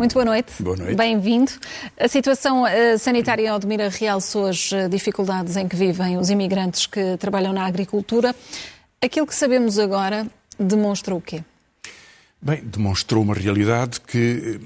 Muito 0.00 0.14
boa 0.14 0.24
noite. 0.24 0.50
Boa 0.62 0.78
noite. 0.78 0.96
Bem-vindo. 0.96 1.52
A 1.98 2.08
situação 2.08 2.62
uh, 2.62 2.98
sanitária 2.98 3.46
em 3.46 3.52
Odmira 3.52 3.90
realçou 3.90 4.46
as 4.46 4.72
uh, 4.72 4.88
dificuldades 4.88 5.58
em 5.58 5.68
que 5.68 5.76
vivem 5.76 6.16
os 6.16 6.30
imigrantes 6.30 6.86
que 6.86 7.18
trabalham 7.18 7.52
na 7.52 7.66
agricultura. 7.66 8.34
Aquilo 8.98 9.26
que 9.26 9.34
sabemos 9.34 9.78
agora 9.78 10.26
demonstra 10.58 11.14
o 11.14 11.20
quê? 11.20 11.44
Bem, 12.40 12.62
demonstrou 12.64 13.22
uma 13.22 13.34
realidade 13.34 14.00
que 14.00 14.58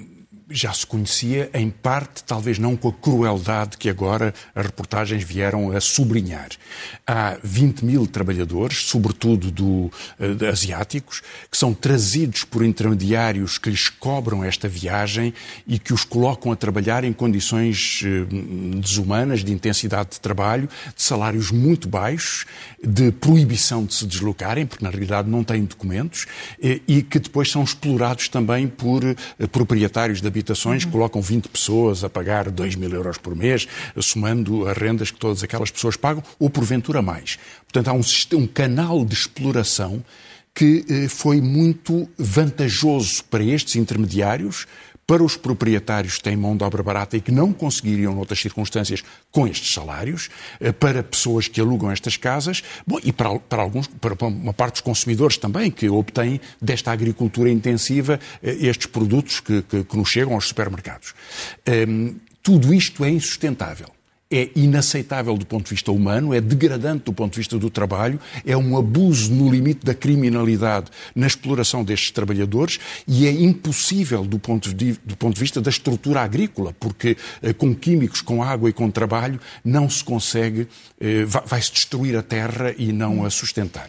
já 0.51 0.73
se 0.75 0.87
conhecia, 0.87 1.49
em 1.55 1.71
parte, 1.71 2.23
talvez 2.23 2.59
não 2.59 2.77
com 2.77 2.89
a 2.89 2.93
crueldade 2.93 3.79
que 3.79 3.89
agora 3.89 4.35
as 4.55 4.67
reportagens 4.67 5.25
vieram 5.25 5.75
a 5.75 5.81
sublinhar. 5.81 6.49
Há 7.07 7.39
20 7.43 7.85
mil 7.85 8.07
trabalhadores, 8.07 8.79
sobretudo 8.85 9.51
do, 9.51 9.91
uh, 10.21 10.35
de 10.37 10.47
asiáticos, 10.47 11.23
que 11.51 11.57
são 11.57 11.73
trazidos 11.73 12.45
por 12.45 12.62
intermediários 12.62 13.57
que 13.57 13.71
lhes 13.71 13.88
cobram 13.88 14.45
esta 14.45 14.69
viagem 14.69 15.33
e 15.66 15.79
que 15.79 15.95
os 15.95 16.05
colocam 16.05 16.52
a 16.52 16.57
trabalhar 16.57 17.05
em 17.05 17.13
condições 17.13 18.02
uh, 18.02 18.80
desumanas, 18.80 19.43
de 19.43 19.52
intensidade 19.52 20.11
de 20.11 20.21
trabalho, 20.21 20.69
de 20.95 21.02
salários 21.02 21.51
muito 21.51 21.88
baixos, 21.88 22.45
de 22.83 23.11
proibição 23.13 23.85
de 23.85 23.95
se 23.95 24.07
deslocarem, 24.07 24.66
porque 24.66 24.85
na 24.85 24.91
realidade 24.91 25.29
não 25.29 25.43
têm 25.43 25.65
documentos, 25.65 26.24
uh, 26.24 26.80
e 26.87 27.02
que 27.02 27.19
depois 27.19 27.51
são 27.51 27.65
explorados 27.65 28.29
também 28.29 28.69
por 28.69 29.02
proprietários 29.51 30.21
habitações, 30.35 30.44
uhum. 30.84 30.91
colocam 30.91 31.23
20 31.23 31.48
pessoas 31.48 32.05
a 32.05 32.11
pagar 32.11 32.51
2 32.51 32.77
mil 32.77 32.91
euros 32.91 33.19
por 33.19 33.35
mês, 33.35 33.66
somando 34.01 34.69
as 34.69 34.77
rendas 34.77 35.11
que 35.11 35.19
todas 35.19 35.43
aquelas 35.43 35.71
pessoas 35.71 35.97
pagam, 35.97 36.23
ou 36.39 36.51
porventura 36.51 37.01
mais. 37.01 37.39
Portanto, 37.65 37.89
há 37.89 37.93
um, 37.93 38.39
um 38.39 38.47
canal 38.47 39.05
de 39.05 39.15
exploração 39.15 40.05
que 40.55 40.85
eh, 40.88 41.09
foi 41.09 41.41
muito 41.41 42.09
vantajoso 42.16 43.24
para 43.24 43.43
estes 43.43 43.74
intermediários, 43.74 44.66
para 45.07 45.23
os 45.23 45.37
proprietários 45.37 46.16
que 46.16 46.23
têm 46.23 46.37
mão 46.37 46.57
de 46.57 46.65
obra 46.65 46.83
barata 46.83 47.16
e 47.16 47.21
que 47.21 47.33
não 47.33 47.52
conseguiriam, 47.52 48.15
noutras 48.15 48.41
circunstâncias, 48.41 49.02
com 49.30 49.46
estes 49.46 49.73
salários, 49.73 50.29
eh, 50.61 50.73
para 50.73 51.02
pessoas 51.02 51.49
que 51.49 51.61
alugam 51.61 51.91
estas 51.91 52.16
casas, 52.16 52.63
bom, 52.87 52.99
e 53.02 53.13
para, 53.13 53.38
para, 53.38 53.63
alguns, 53.63 53.87
para 53.87 54.15
uma 54.27 54.52
parte 54.52 54.74
dos 54.74 54.80
consumidores 54.80 55.37
também, 55.37 55.71
que 55.71 55.88
obtêm 55.88 56.41
desta 56.61 56.93
agricultura 56.93 57.51
intensiva 57.51 58.19
eh, 58.43 58.57
estes 58.61 58.87
produtos 58.87 59.41
que, 59.41 59.63
que, 59.63 59.85
que 59.85 59.96
nos 59.96 60.09
chegam 60.09 60.35
aos 60.35 60.49
supermercados. 60.49 61.15
Um, 61.89 62.16
tudo 62.43 62.74
isto 62.74 63.05
é 63.05 63.11
insustentável 63.11 63.93
é 64.34 64.50
inaceitável 64.56 65.37
do 65.37 65.47
ponto 65.47 65.65
de 65.65 65.71
vista 65.71 65.93
humano, 65.93 66.34
é 66.34 66.41
degradante 66.41 67.04
do 67.04 67.12
ponto 67.12 67.32
de 67.32 67.38
vista 67.38 67.56
do 67.56 67.71
trabalho, 67.71 68.19
é 68.44 68.56
um 68.56 68.77
abuso 68.77 69.32
no 69.32 69.49
limite 69.49 69.84
da 69.84 69.94
criminalidade 69.94 70.91
na 71.15 71.27
exploração 71.27 71.84
destes 71.84 72.10
trabalhadores 72.10 72.81
e 73.06 73.27
é 73.27 73.31
impossível 73.31 74.25
do 74.25 74.38
ponto 74.38 74.75
de, 74.75 74.99
do 75.05 75.16
ponto 75.16 75.34
de 75.34 75.41
vista 75.41 75.60
da 75.60 75.71
estrutura 75.71 76.22
agrícola, 76.22 76.75
porque 76.81 77.16
eh, 77.43 77.53
com 77.53 77.72
químicos, 77.72 78.21
com 78.21 78.43
água 78.43 78.69
e 78.69 78.72
com 78.72 78.91
trabalho 78.91 79.38
não 79.65 79.88
se 79.88 80.03
consegue, 80.03 80.66
vai-se 81.47 81.72
destruir 81.72 82.16
a 82.16 82.22
terra 82.22 82.75
e 82.77 82.93
não 82.93 83.25
a 83.25 83.31
sustentar. 83.31 83.88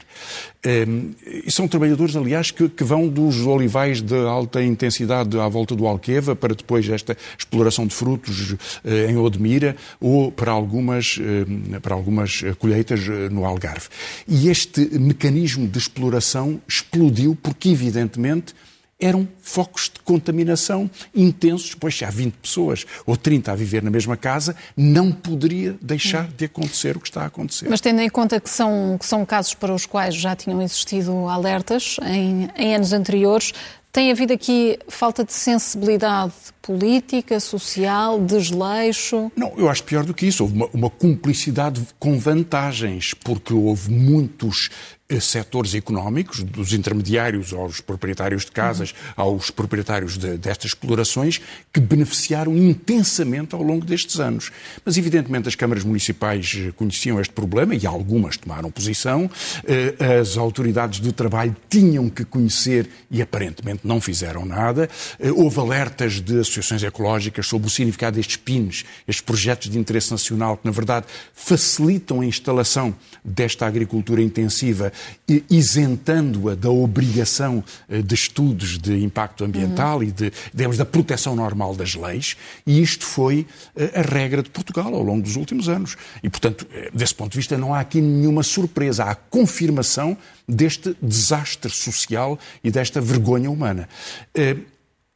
Ehm, 0.66 1.12
e 1.46 1.52
são 1.52 1.68
trabalhadores, 1.68 2.16
aliás, 2.16 2.50
que, 2.50 2.68
que, 2.68 2.84
vão 2.84 3.08
dos 3.08 3.46
olivais 3.46 4.02
de 4.02 4.16
alta 4.16 4.64
intensidade 4.64 5.40
à 5.40 5.48
volta 5.48 5.76
do 5.76 5.86
Alqueva 5.86 6.36
para 6.36 6.56
depois 6.56 6.90
esta 6.90 7.16
exploração 7.38 7.86
de 7.86 7.94
frutos 7.94 8.56
eh, 8.84 9.12
em 9.12 9.18
Odmira 9.18 9.76
ou 10.02 10.32
para 10.32 10.52
algumas, 10.52 11.20
eh, 11.22 11.80
para 11.80 11.94
algumas 11.94 12.44
colheitas 12.58 13.02
eh, 13.08 13.30
no 13.30 13.46
Algarve. 13.46 13.88
E 14.28 14.50
este 14.50 14.82
mecanismo 14.98 15.68
de 15.68 15.78
exploração 15.78 16.60
explodiu 16.68 17.38
porque, 17.42 17.70
evidentemente, 17.70 18.56
eram 19.00 19.28
focos 19.42 19.92
de 19.94 20.00
contaminação 20.00 20.90
intensos, 21.14 21.76
pois 21.76 21.98
se 21.98 22.06
há 22.06 22.10
20 22.10 22.34
pessoas 22.36 22.86
ou 23.06 23.18
30 23.18 23.52
a 23.52 23.56
viver 23.56 23.84
na 23.84 23.90
mesma 23.90 24.16
casa, 24.16 24.56
não 24.76 25.12
poderia 25.12 25.76
deixar 25.82 26.28
de 26.28 26.46
acontecer 26.46 26.96
o 26.96 27.00
que 27.00 27.08
está 27.08 27.24
a 27.24 27.26
acontecer. 27.26 27.68
Mas 27.70 27.82
tendo 27.82 28.02
em 28.02 28.10
conta 28.10 28.40
que 28.40 28.50
são, 28.50 28.98
que 28.98 29.06
são 29.06 29.26
casos 29.26 29.54
para 29.54 29.74
os 29.74 29.86
quais 29.86 30.16
já 30.16 30.36
tinham 30.36 30.62
existido 30.62 31.28
alertas 31.28 31.98
em, 32.06 32.50
em 32.56 32.76
anos 32.76 32.94
anteriores, 32.94 33.54
tem 33.96 34.12
havido 34.12 34.34
aqui 34.34 34.78
falta 34.90 35.24
de 35.24 35.32
sensibilidade 35.32 36.34
política, 36.62 37.40
social, 37.40 38.20
desleixo? 38.20 39.32
Não, 39.38 39.54
eu 39.56 39.70
acho 39.70 39.86
pior 39.86 40.04
do 40.04 40.14
que 40.14 40.26
isso. 40.26 40.44
Houve 40.44 40.54
uma, 40.54 40.70
uma 40.74 40.90
cumplicidade 40.90 41.82
com 41.98 42.20
vantagens, 42.20 43.14
porque 43.14 43.54
houve 43.54 43.90
muitos 43.90 44.70
setores 45.20 45.76
económicos, 45.76 46.42
dos 46.42 46.74
intermediários 46.74 47.54
aos 47.54 47.80
proprietários 47.80 48.44
de 48.44 48.52
casas, 48.52 48.96
aos 49.16 49.52
proprietários 49.52 50.18
de, 50.18 50.36
destas 50.38 50.72
explorações, 50.72 51.40
que 51.72 51.80
beneficiaram 51.80 52.58
intensamente 52.58 53.54
ao 53.54 53.62
longo 53.62 53.86
destes 53.86 54.20
anos. 54.20 54.52
Mas, 54.84 54.98
evidentemente, 54.98 55.48
as 55.48 55.54
câmaras 55.54 55.84
municipais 55.84 56.54
eh, 56.58 56.72
conheciam 56.76 57.22
este 57.22 57.34
problema 57.34 57.76
e 57.76 57.86
algumas 57.86 58.36
tomaram 58.36 58.72
posição. 58.72 59.30
Eh, 59.64 59.96
as 60.20 60.38
autoridades 60.38 61.00
do 61.00 61.14
trabalho 61.14 61.56
tinham 61.70 62.10
que 62.10 62.26
conhecer 62.26 62.90
e, 63.12 63.22
aparentemente, 63.22 63.82
não 63.84 64.02
fizeram 64.02 64.44
nada. 64.44 64.90
Houve 65.36 65.60
alertas 65.60 66.20
de 66.20 66.40
associações 66.40 66.82
ecológicas 66.82 67.46
sobre 67.46 67.68
o 67.68 67.70
significado 67.70 68.16
destes 68.16 68.38
PINs, 68.38 68.86
estes 69.08 69.22
projetos 69.22 69.70
de 69.70 69.78
interesse 69.78 70.10
nacional, 70.10 70.58
que, 70.58 70.66
na 70.66 70.72
verdade, 70.72 71.06
facilitam 71.34 72.22
a 72.22 72.26
instalação 72.26 72.96
desta 73.24 73.68
agricultura 73.68 74.22
intensiva 74.22 74.92
isentando-a 75.50 76.56
da 76.56 76.70
obrigação 76.70 77.64
eh, 77.90 78.02
de 78.02 78.14
estudos 78.14 78.78
de 78.78 79.04
impacto 79.04 79.44
ambiental 79.44 79.98
uhum. 79.98 80.04
e 80.04 80.12
de, 80.12 80.32
digamos, 80.54 80.78
da 80.78 80.86
proteção 80.86 81.36
normal 81.36 81.76
das 81.76 81.96
leis, 81.96 82.38
e 82.66 82.82
isto 82.82 83.06
foi 83.06 83.48
eh, 83.76 83.92
a 83.96 84.02
regra 84.02 84.44
de 84.44 84.50
Portugal 84.50 84.94
ao 84.94 85.02
longo 85.02 85.22
dos 85.22 85.36
últimos 85.36 85.68
anos. 85.70 85.96
E, 86.24 86.30
portanto, 86.30 86.68
eh, 86.72 86.90
desse 86.94 87.16
ponto 87.16 87.32
de 87.32 87.38
vista, 87.38 87.58
não 87.58 87.74
há 87.74 87.80
aqui 87.80 88.02
nenhuma 88.02 88.44
surpresa, 88.44 89.06
há 89.06 89.12
a 89.12 89.16
confirmação 89.16 90.18
deste 90.48 90.96
desastre 91.02 91.72
social 91.72 92.38
e 92.64 92.70
desta 92.70 93.02
vergonha 93.02 93.50
humana. 93.50 93.90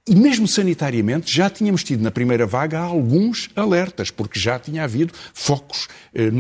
E 0.10 0.16
mesmo 0.16 0.48
sanitariamente, 0.48 1.32
já 1.32 1.52
tínhamos 1.52 1.84
tido 1.84 2.02
na 2.02 2.10
primeira 2.10 2.48
vaga 2.48 2.80
alguns 2.80 3.48
alertas, 3.56 4.10
porque 4.10 4.40
já 4.40 4.58
tinha 4.58 4.84
havido 4.84 5.14
focos, 5.36 5.88
eh, 6.16 6.32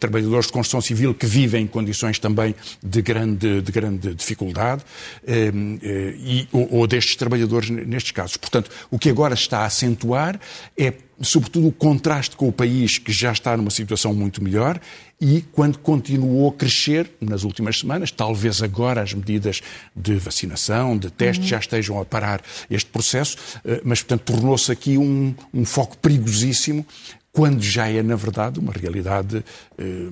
trabalhadores 0.00 0.46
de 0.46 0.52
construção 0.52 0.80
civil 0.80 1.12
que 1.12 1.26
vivem 1.26 1.64
em 1.64 1.66
condições 1.66 2.18
também 2.18 2.54
de 2.82 3.02
grande, 3.02 3.60
de 3.60 3.70
grande 3.70 4.14
dificuldade, 4.14 4.82
eh, 5.26 5.52
eh, 5.82 6.14
e, 6.16 6.48
ou, 6.50 6.76
ou 6.76 6.86
destes 6.86 7.14
trabalhadores 7.16 7.68
nestes 7.68 8.12
casos. 8.12 8.38
Portanto, 8.38 8.70
o 8.90 8.98
que 8.98 9.10
agora 9.10 9.34
está 9.34 9.58
a 9.58 9.66
acentuar 9.66 10.40
é 10.74 10.90
sobretudo 11.20 11.68
o 11.68 11.72
contraste 11.72 12.36
com 12.36 12.48
o 12.48 12.52
país 12.52 12.98
que 12.98 13.12
já 13.12 13.32
está 13.32 13.56
numa 13.56 13.70
situação 13.70 14.14
muito 14.14 14.42
melhor 14.42 14.80
e 15.20 15.42
quando 15.52 15.78
continuou 15.78 16.48
a 16.48 16.52
crescer 16.52 17.10
nas 17.20 17.42
últimas 17.42 17.80
semanas, 17.80 18.10
talvez 18.10 18.62
agora 18.62 19.02
as 19.02 19.12
medidas 19.12 19.60
de 19.94 20.14
vacinação, 20.14 20.96
de 20.96 21.10
testes 21.10 21.44
uhum. 21.44 21.50
já 21.50 21.58
estejam 21.58 22.00
a 22.00 22.04
parar 22.04 22.40
este 22.70 22.88
processo, 22.90 23.36
eh, 23.64 23.80
mas 23.84 24.00
portanto 24.00 24.32
tornou-se 24.32 24.70
aqui 24.70 24.96
um, 24.96 25.34
um, 25.52 25.64
foco 25.64 25.96
perigosíssimo 25.98 26.86
quando 27.32 27.62
já 27.62 27.88
é 27.88 28.02
na 28.02 28.14
verdade 28.14 28.60
uma 28.60 28.72
realidade 28.72 29.44
eh, 29.76 30.08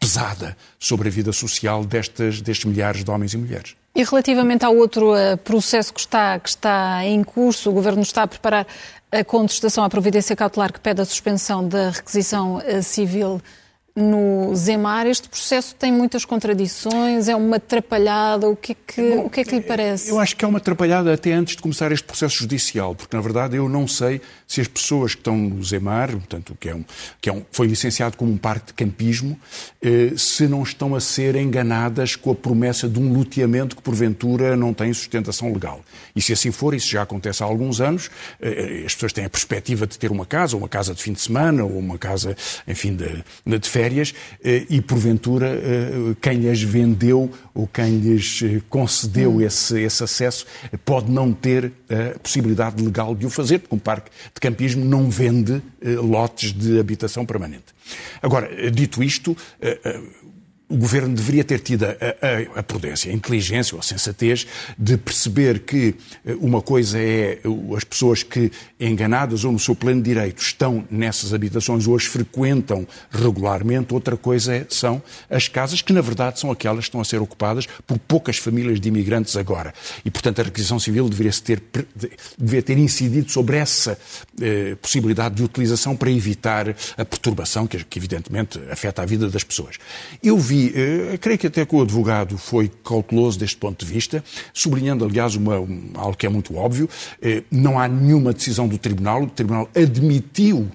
pesada 0.00 0.56
sobre 0.78 1.08
a 1.08 1.10
vida 1.10 1.32
social 1.32 1.84
destes, 1.84 2.40
destes 2.40 2.64
milhares 2.64 3.04
de 3.04 3.10
homens 3.10 3.32
e 3.32 3.38
mulheres. 3.38 3.76
E 3.94 4.02
relativamente 4.02 4.64
ao 4.64 4.74
outro 4.76 5.14
uh, 5.14 5.36
processo 5.38 5.94
que 5.94 6.00
está, 6.00 6.38
que 6.40 6.48
está 6.48 7.04
em 7.04 7.22
curso, 7.22 7.70
o 7.70 7.72
Governo 7.72 8.02
está 8.02 8.24
a 8.24 8.26
preparar 8.26 8.66
a 9.12 9.22
contestação 9.22 9.84
à 9.84 9.88
providência 9.88 10.34
cautelar 10.34 10.72
que 10.72 10.80
pede 10.80 11.00
a 11.00 11.04
suspensão 11.04 11.68
da 11.68 11.90
requisição 11.90 12.56
uh, 12.56 12.82
civil 12.82 13.40
no 13.96 14.52
Zemar, 14.56 15.06
este 15.06 15.28
processo 15.28 15.72
tem 15.76 15.92
muitas 15.92 16.24
contradições, 16.24 17.28
é 17.28 17.36
uma 17.36 17.56
atrapalhada, 17.56 18.48
o 18.48 18.56
que 18.56 18.72
é 18.72 18.76
que, 18.86 19.10
Bom, 19.14 19.26
o 19.26 19.30
que, 19.30 19.40
é 19.40 19.44
que 19.44 19.54
lhe 19.54 19.60
parece? 19.60 20.10
Eu 20.10 20.18
acho 20.18 20.34
que 20.34 20.44
é 20.44 20.48
uma 20.48 20.58
atrapalhada 20.58 21.14
até 21.14 21.32
antes 21.32 21.54
de 21.54 21.62
começar 21.62 21.92
este 21.92 22.04
processo 22.04 22.38
judicial, 22.38 22.96
porque 22.96 23.14
na 23.14 23.22
verdade 23.22 23.56
eu 23.56 23.68
não 23.68 23.86
sei 23.86 24.20
se 24.48 24.60
as 24.60 24.66
pessoas 24.66 25.14
que 25.14 25.20
estão 25.20 25.36
no 25.36 25.62
Zemar, 25.62 26.10
portanto, 26.10 26.56
que, 26.58 26.68
é 26.68 26.74
um, 26.74 26.84
que 27.20 27.28
é 27.28 27.32
um, 27.32 27.44
foi 27.52 27.68
licenciado 27.68 28.16
como 28.16 28.32
um 28.32 28.36
parque 28.36 28.66
de 28.66 28.74
campismo, 28.74 29.38
eh, 29.80 30.12
se 30.16 30.48
não 30.48 30.64
estão 30.64 30.96
a 30.96 31.00
ser 31.00 31.36
enganadas 31.36 32.16
com 32.16 32.32
a 32.32 32.34
promessa 32.34 32.88
de 32.88 32.98
um 32.98 33.12
luteamento 33.12 33.76
que 33.76 33.82
porventura 33.82 34.56
não 34.56 34.74
tem 34.74 34.92
sustentação 34.92 35.52
legal. 35.52 35.80
E 36.16 36.20
se 36.20 36.32
assim 36.32 36.50
for, 36.50 36.74
isso 36.74 36.88
já 36.88 37.02
acontece 37.02 37.44
há 37.44 37.46
alguns 37.46 37.80
anos, 37.80 38.10
eh, 38.40 38.82
as 38.84 38.94
pessoas 38.94 39.12
têm 39.12 39.24
a 39.24 39.30
perspectiva 39.30 39.86
de 39.86 39.96
ter 39.96 40.10
uma 40.10 40.26
casa, 40.26 40.56
ou 40.56 40.62
uma 40.62 40.68
casa 40.68 40.94
de 40.94 41.02
fim 41.02 41.12
de 41.12 41.20
semana, 41.20 41.62
ou 41.62 41.78
uma 41.78 41.96
casa, 41.96 42.36
enfim, 42.66 42.96
de, 42.96 43.24
de 43.46 43.68
férias, 43.68 43.83
férias 43.84 44.14
eh, 44.42 44.64
e, 44.70 44.80
porventura, 44.80 45.46
eh, 45.46 46.16
quem 46.20 46.38
lhes 46.38 46.62
vendeu 46.62 47.30
ou 47.54 47.66
quem 47.66 47.98
lhes 47.98 48.40
eh, 48.42 48.62
concedeu 48.70 49.36
hum. 49.36 49.40
esse, 49.42 49.78
esse 49.80 50.02
acesso 50.02 50.46
pode 50.84 51.10
não 51.10 51.32
ter 51.32 51.70
a 51.90 52.18
possibilidade 52.18 52.82
legal 52.82 53.14
de 53.14 53.26
o 53.26 53.30
fazer, 53.30 53.58
porque 53.58 53.74
um 53.74 53.78
parque 53.78 54.10
de 54.34 54.40
campismo 54.40 54.84
não 54.84 55.10
vende 55.10 55.60
lotes 55.82 56.52
de 56.52 56.78
habitação 56.78 57.26
permanente. 57.26 57.74
Agora, 58.22 58.70
dito 58.70 59.02
isto, 59.02 59.36
o 60.68 60.76
governo 60.76 61.14
deveria 61.14 61.44
ter 61.44 61.60
tido 61.60 61.84
a, 61.84 61.88
a, 61.90 62.60
a, 62.60 62.62
prudência, 62.62 63.10
a 63.10 63.14
inteligência 63.14 63.74
ou 63.74 63.80
a 63.80 63.82
sensatez 63.82 64.46
de 64.78 64.96
perceber 64.96 65.60
que 65.60 65.94
eh, 66.24 66.34
uma 66.40 66.62
coisa 66.62 66.98
é 66.98 67.38
as 67.76 67.84
pessoas 67.84 68.22
que, 68.22 68.50
enganadas 68.80 69.44
ou 69.44 69.52
no 69.52 69.58
seu 69.58 69.74
plano 69.74 70.00
de 70.00 70.08
direito, 70.08 70.40
estão 70.42 70.82
nessas 70.90 71.34
habitações 71.34 71.86
ou 71.86 71.94
as 71.94 72.04
frequentam 72.04 72.86
regularmente, 73.10 73.92
outra 73.92 74.16
coisa 74.16 74.54
é, 74.54 74.66
são 74.70 75.02
as 75.28 75.48
casas 75.48 75.82
que, 75.82 75.92
na 75.92 76.00
verdade, 76.00 76.40
são 76.40 76.50
aquelas 76.50 76.84
que 76.84 76.88
estão 76.88 77.00
a 77.00 77.04
ser 77.04 77.20
ocupadas 77.20 77.66
por 77.86 77.98
poucas 77.98 78.38
famílias 78.38 78.80
de 78.80 78.88
imigrantes 78.88 79.36
agora. 79.36 79.74
E, 80.02 80.10
portanto, 80.10 80.40
a 80.40 80.44
requisição 80.44 80.78
civil 80.78 81.08
deveria 81.10 81.32
ter, 81.32 81.62
deveria 82.38 82.62
ter 82.62 82.78
incidido 82.78 83.30
sobre 83.30 83.58
essa 83.58 83.98
eh, 84.40 84.76
possibilidade 84.80 85.34
de 85.34 85.42
utilização 85.42 85.94
para 85.94 86.10
evitar 86.10 86.74
a 86.96 87.04
perturbação 87.04 87.66
que, 87.66 87.84
que, 87.84 87.98
evidentemente, 87.98 88.58
afeta 88.70 89.02
a 89.02 89.06
vida 89.06 89.28
das 89.28 89.44
pessoas. 89.44 89.76
Eu 90.22 90.38
vi 90.38 90.53
vi, 90.54 90.72
eh, 90.74 91.18
creio 91.18 91.38
que 91.38 91.46
até 91.48 91.66
que 91.66 91.74
o 91.74 91.82
advogado 91.82 92.38
foi 92.38 92.70
cauteloso 92.84 93.38
deste 93.38 93.56
ponto 93.56 93.84
de 93.84 93.92
vista, 93.92 94.22
sublinhando, 94.52 95.04
aliás, 95.04 95.34
uma, 95.34 95.58
um, 95.58 95.90
algo 95.94 96.16
que 96.16 96.26
é 96.26 96.28
muito 96.28 96.56
óbvio, 96.56 96.88
eh, 97.20 97.42
não 97.50 97.78
há 97.78 97.88
nenhuma 97.88 98.32
decisão 98.32 98.68
do 98.68 98.78
Tribunal, 98.78 99.24
o 99.24 99.26
Tribunal 99.26 99.68
admitiu 99.74 100.68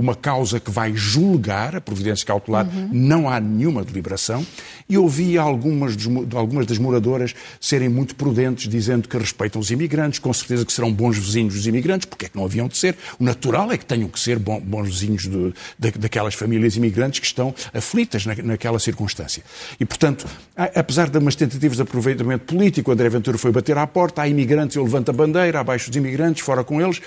uma 0.00 0.14
causa 0.14 0.58
que 0.58 0.70
vai 0.70 0.92
julgar 0.94 1.76
a 1.76 1.80
providência 1.80 2.26
cautelar, 2.26 2.66
uhum. 2.66 2.88
não 2.90 3.28
há 3.28 3.38
nenhuma 3.38 3.84
deliberação. 3.84 4.44
E 4.88 4.96
ouvi 4.96 5.36
algumas, 5.36 5.94
algumas 6.34 6.66
das 6.66 6.78
moradoras 6.78 7.34
serem 7.60 7.88
muito 7.88 8.16
prudentes, 8.16 8.66
dizendo 8.68 9.08
que 9.08 9.16
respeitam 9.16 9.60
os 9.60 9.70
imigrantes, 9.70 10.18
com 10.18 10.32
certeza 10.32 10.64
que 10.64 10.72
serão 10.72 10.90
bons 10.90 11.18
vizinhos 11.18 11.54
dos 11.54 11.66
imigrantes, 11.66 12.06
porque 12.06 12.26
é 12.26 12.28
que 12.30 12.36
não 12.36 12.44
haviam 12.44 12.66
de 12.66 12.78
ser. 12.78 12.96
O 13.18 13.24
natural 13.24 13.70
é 13.70 13.76
que 13.76 13.84
tenham 13.84 14.08
que 14.08 14.18
ser 14.18 14.38
bons 14.38 14.88
vizinhos 14.88 15.22
de, 15.24 15.52
de, 15.78 15.90
daquelas 15.98 16.34
famílias 16.34 16.76
imigrantes 16.76 17.20
que 17.20 17.26
estão 17.26 17.54
aflitas 17.74 18.24
na, 18.24 18.34
naquela 18.36 18.78
circunstância. 18.78 19.44
E, 19.78 19.84
portanto, 19.84 20.26
apesar 20.56 21.10
de 21.10 21.18
umas 21.18 21.36
tentativas 21.36 21.76
de 21.76 21.82
aproveitamento 21.82 22.46
político, 22.46 22.90
André 22.90 23.10
Ventura 23.10 23.36
foi 23.36 23.52
bater 23.52 23.76
à 23.76 23.86
porta, 23.86 24.22
há 24.22 24.28
imigrantes, 24.28 24.76
eu 24.76 24.82
levanto 24.82 25.10
a 25.10 25.12
bandeira, 25.12 25.60
abaixo 25.60 25.90
dos 25.90 25.96
imigrantes, 25.96 26.42
fora 26.42 26.64
com 26.64 26.80
eles 26.80 27.02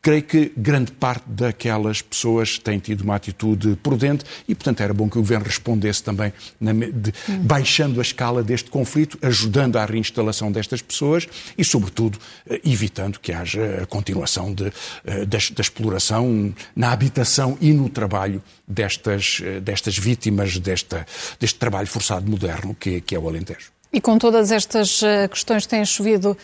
creio 0.00 0.22
que 0.22 0.52
grande 0.56 0.92
parte 0.92 1.24
daquelas 1.28 2.00
pessoas 2.02 2.58
tem 2.58 2.78
tido 2.78 3.02
uma 3.02 3.16
atitude 3.16 3.76
prudente 3.82 4.24
e, 4.46 4.54
portanto, 4.54 4.80
era 4.80 4.94
bom 4.94 5.08
que 5.08 5.18
o 5.18 5.20
Governo 5.20 5.44
respondesse 5.44 6.02
também, 6.02 6.32
na, 6.60 6.72
de, 6.72 7.12
hum. 7.28 7.38
baixando 7.42 8.00
a 8.00 8.02
escala 8.02 8.42
deste 8.42 8.70
conflito, 8.70 9.18
ajudando 9.22 9.76
à 9.76 9.84
reinstalação 9.84 10.50
destas 10.50 10.80
pessoas 10.80 11.26
e, 11.56 11.64
sobretudo, 11.64 12.18
eh, 12.48 12.60
evitando 12.64 13.18
que 13.18 13.32
haja 13.32 13.82
a 13.82 13.86
continuação 13.86 14.52
de, 14.54 14.72
eh, 15.04 15.24
da, 15.26 15.38
da, 15.38 15.60
exploração 15.60 16.54
na 16.74 16.92
habitação 16.92 17.58
e 17.60 17.72
no 17.72 17.88
trabalho 17.88 18.42
destas, 18.66 19.40
eh, 19.42 19.60
destas 19.60 19.98
vítimas 19.98 20.58
desta, 20.58 21.06
deste 21.38 21.58
trabalho 21.58 21.86
forçado 21.86 22.30
moderno 22.30 22.74
que, 22.78 23.00
que 23.00 23.14
é 23.14 23.18
o 23.18 23.28
Alentejo. 23.28 23.70
E 23.92 24.00
com 24.00 24.18
todas 24.18 24.52
estas 24.52 25.00
questões 25.30 25.64
que 25.64 25.70
têm 25.70 25.84
chovido 25.84 26.36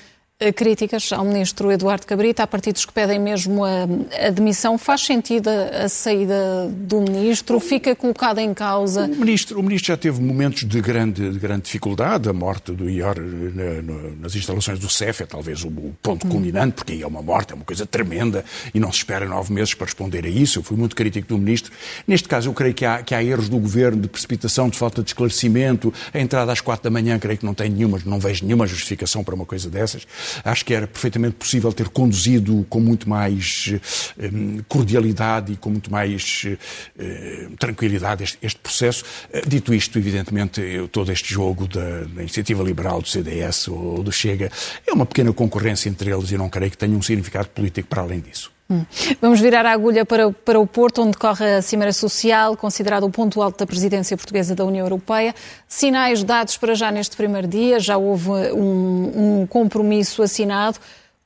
críticas 0.52 1.12
ao 1.12 1.25
ministro 1.25 1.70
Eduardo 1.70 2.06
Cabrita, 2.06 2.43
há 2.43 2.46
partidos 2.46 2.85
que 2.85 2.93
pedem 2.93 3.19
mesmo 3.19 3.64
a, 3.64 3.87
demissão. 4.31 4.76
Faz 4.76 5.02
sentido 5.02 5.49
a, 5.49 5.88
saída 5.88 6.69
do 6.70 7.00
ministro? 7.00 7.61
Fica 7.61 7.94
colocada 7.94 8.43
em 8.43 8.52
causa? 8.52 9.05
O 9.06 9.17
ministro, 9.17 9.58
o 9.58 9.62
ministro 9.62 9.88
já 9.88 9.96
teve 9.96 10.20
momentos 10.20 10.64
de 10.64 10.81
grande, 10.81 11.31
de 11.31 11.38
grande 11.38 11.62
dificuldade. 11.62 12.29
A 12.29 12.32
morte 12.32 12.73
do 12.73 12.88
IOR 12.88 13.17
na, 13.20 14.20
nas 14.20 14.35
instalações 14.35 14.79
do 14.79 14.88
CEF 14.88 15.23
é 15.23 15.26
talvez 15.26 15.64
o, 15.64 15.69
o 15.69 15.94
ponto 16.02 16.26
culminante, 16.26 16.75
porque 16.75 16.93
aí 16.93 17.02
é 17.02 17.06
uma 17.06 17.23
morte, 17.23 17.52
é 17.52 17.56
uma 17.56 17.64
coisa 17.64 17.87
tremenda 17.87 18.44
e 18.75 18.81
não 18.81 18.91
se 18.91 18.99
espera 18.99 19.26
nove 19.26 19.52
meses 19.52 19.75
para 19.75 19.87
responder 19.87 20.25
a 20.25 20.29
isso. 20.29 20.58
Eu 20.58 20.62
fui 20.62 20.76
muito 20.76 20.96
crítico 20.96 21.29
do 21.29 21.38
ministro. 21.38 21.73
Neste 22.06 22.29
caso, 22.29 22.49
eu 22.49 22.55
creio 22.55 22.75
que 22.75 22.85
há, 22.85 23.02
que 23.02 23.14
há 23.14 23.23
erros 23.23 23.49
do 23.49 23.58
governo 23.58 24.02
de 24.02 24.08
precipitação, 24.08 24.69
de 24.69 24.79
falta 24.79 25.02
de 25.02 25.11
esclarecimento. 25.11 25.93
A 26.12 26.20
entrada 26.20 26.52
às 26.52 26.61
quatro 26.61 26.85
da 26.85 26.91
manhã, 26.91 27.19
creio 27.19 27.38
que 27.38 27.46
não 27.46 27.55
tem 27.55 27.70
nenhuma, 27.70 28.00
não 28.05 28.19
vejo 28.19 28.44
nenhuma 28.44 28.67
justificação 28.67 29.25
para 29.25 29.35
uma 29.35 29.44
coisa 29.44 29.70
dessas. 29.70 30.06
Acho 30.45 30.65
que 30.65 30.75
era 30.75 30.87
perfeitamente 30.87 31.37
possível 31.37 31.73
ter 31.73 31.89
conduzido 31.89 32.67
com 32.69 32.81
muito 32.81 33.09
mais 33.09 33.75
eh, 34.19 34.31
cordialidade 34.69 35.53
e 35.53 35.57
com 35.57 35.71
muito 35.71 35.91
mais 35.91 36.47
eh, 36.99 37.49
tranquilidade 37.59 38.25
este, 38.25 38.39
este 38.43 38.61
processo. 38.61 39.05
Eh, 39.33 39.43
dito 39.47 39.75
isto, 39.75 39.99
evidentemente, 39.99 40.63
todo 40.91 41.13
este 41.13 41.33
jogo 41.33 41.67
da, 41.67 42.03
da, 42.03 42.23
Iniciativa 42.23 42.63
Liberal, 42.63 43.03
do 43.03 43.09
CDS 43.09 43.69
ou 43.69 44.03
do 44.03 44.13
Chega 44.13 44.51
é 44.87 44.93
uma 44.93 45.07
pequena 45.07 45.33
concorrência 45.33 45.89
entre 45.89 46.11
eles 46.11 46.31
e 46.31 46.39
não 46.39 46.49
creio 46.49 46.71
que 46.71 46.79
tenha 46.79 46.97
um 46.97 47.03
significado 47.03 47.49
político 47.49 47.89
para 47.89 48.03
além 48.03 48.21
disso. 48.21 48.54
Hum. 48.69 48.85
Vamos 49.21 49.41
virar 49.41 49.67
a 49.67 49.73
agulha 49.73 50.07
para, 50.07 50.31
para 50.31 50.59
o 50.59 50.67
Porto, 50.67 51.03
onde 51.03 51.13
decorre 51.13 51.57
a 51.57 51.63
Cimeira 51.63 51.93
Social, 51.93 52.57
considerado 52.57 53.05
o 53.05 53.11
ponto 53.11 53.43
alto 53.43 53.59
da 53.59 53.67
presidência 53.67 54.17
portuguesa 54.17 54.55
da 54.55 54.65
União 54.65 54.87
Europeia. 54.87 55.35
Sinais 55.69 56.25
dados 56.25 56.57
para 56.57 56.75
já 56.75 56.91
neste 56.91 57.15
primeiro 57.17 57.47
dia, 57.47 57.79
já 57.79 57.99
houve 57.99 58.31
um, 58.31 59.43
um 59.43 59.47
compromisso 59.47 60.23
assinado. 60.23 60.79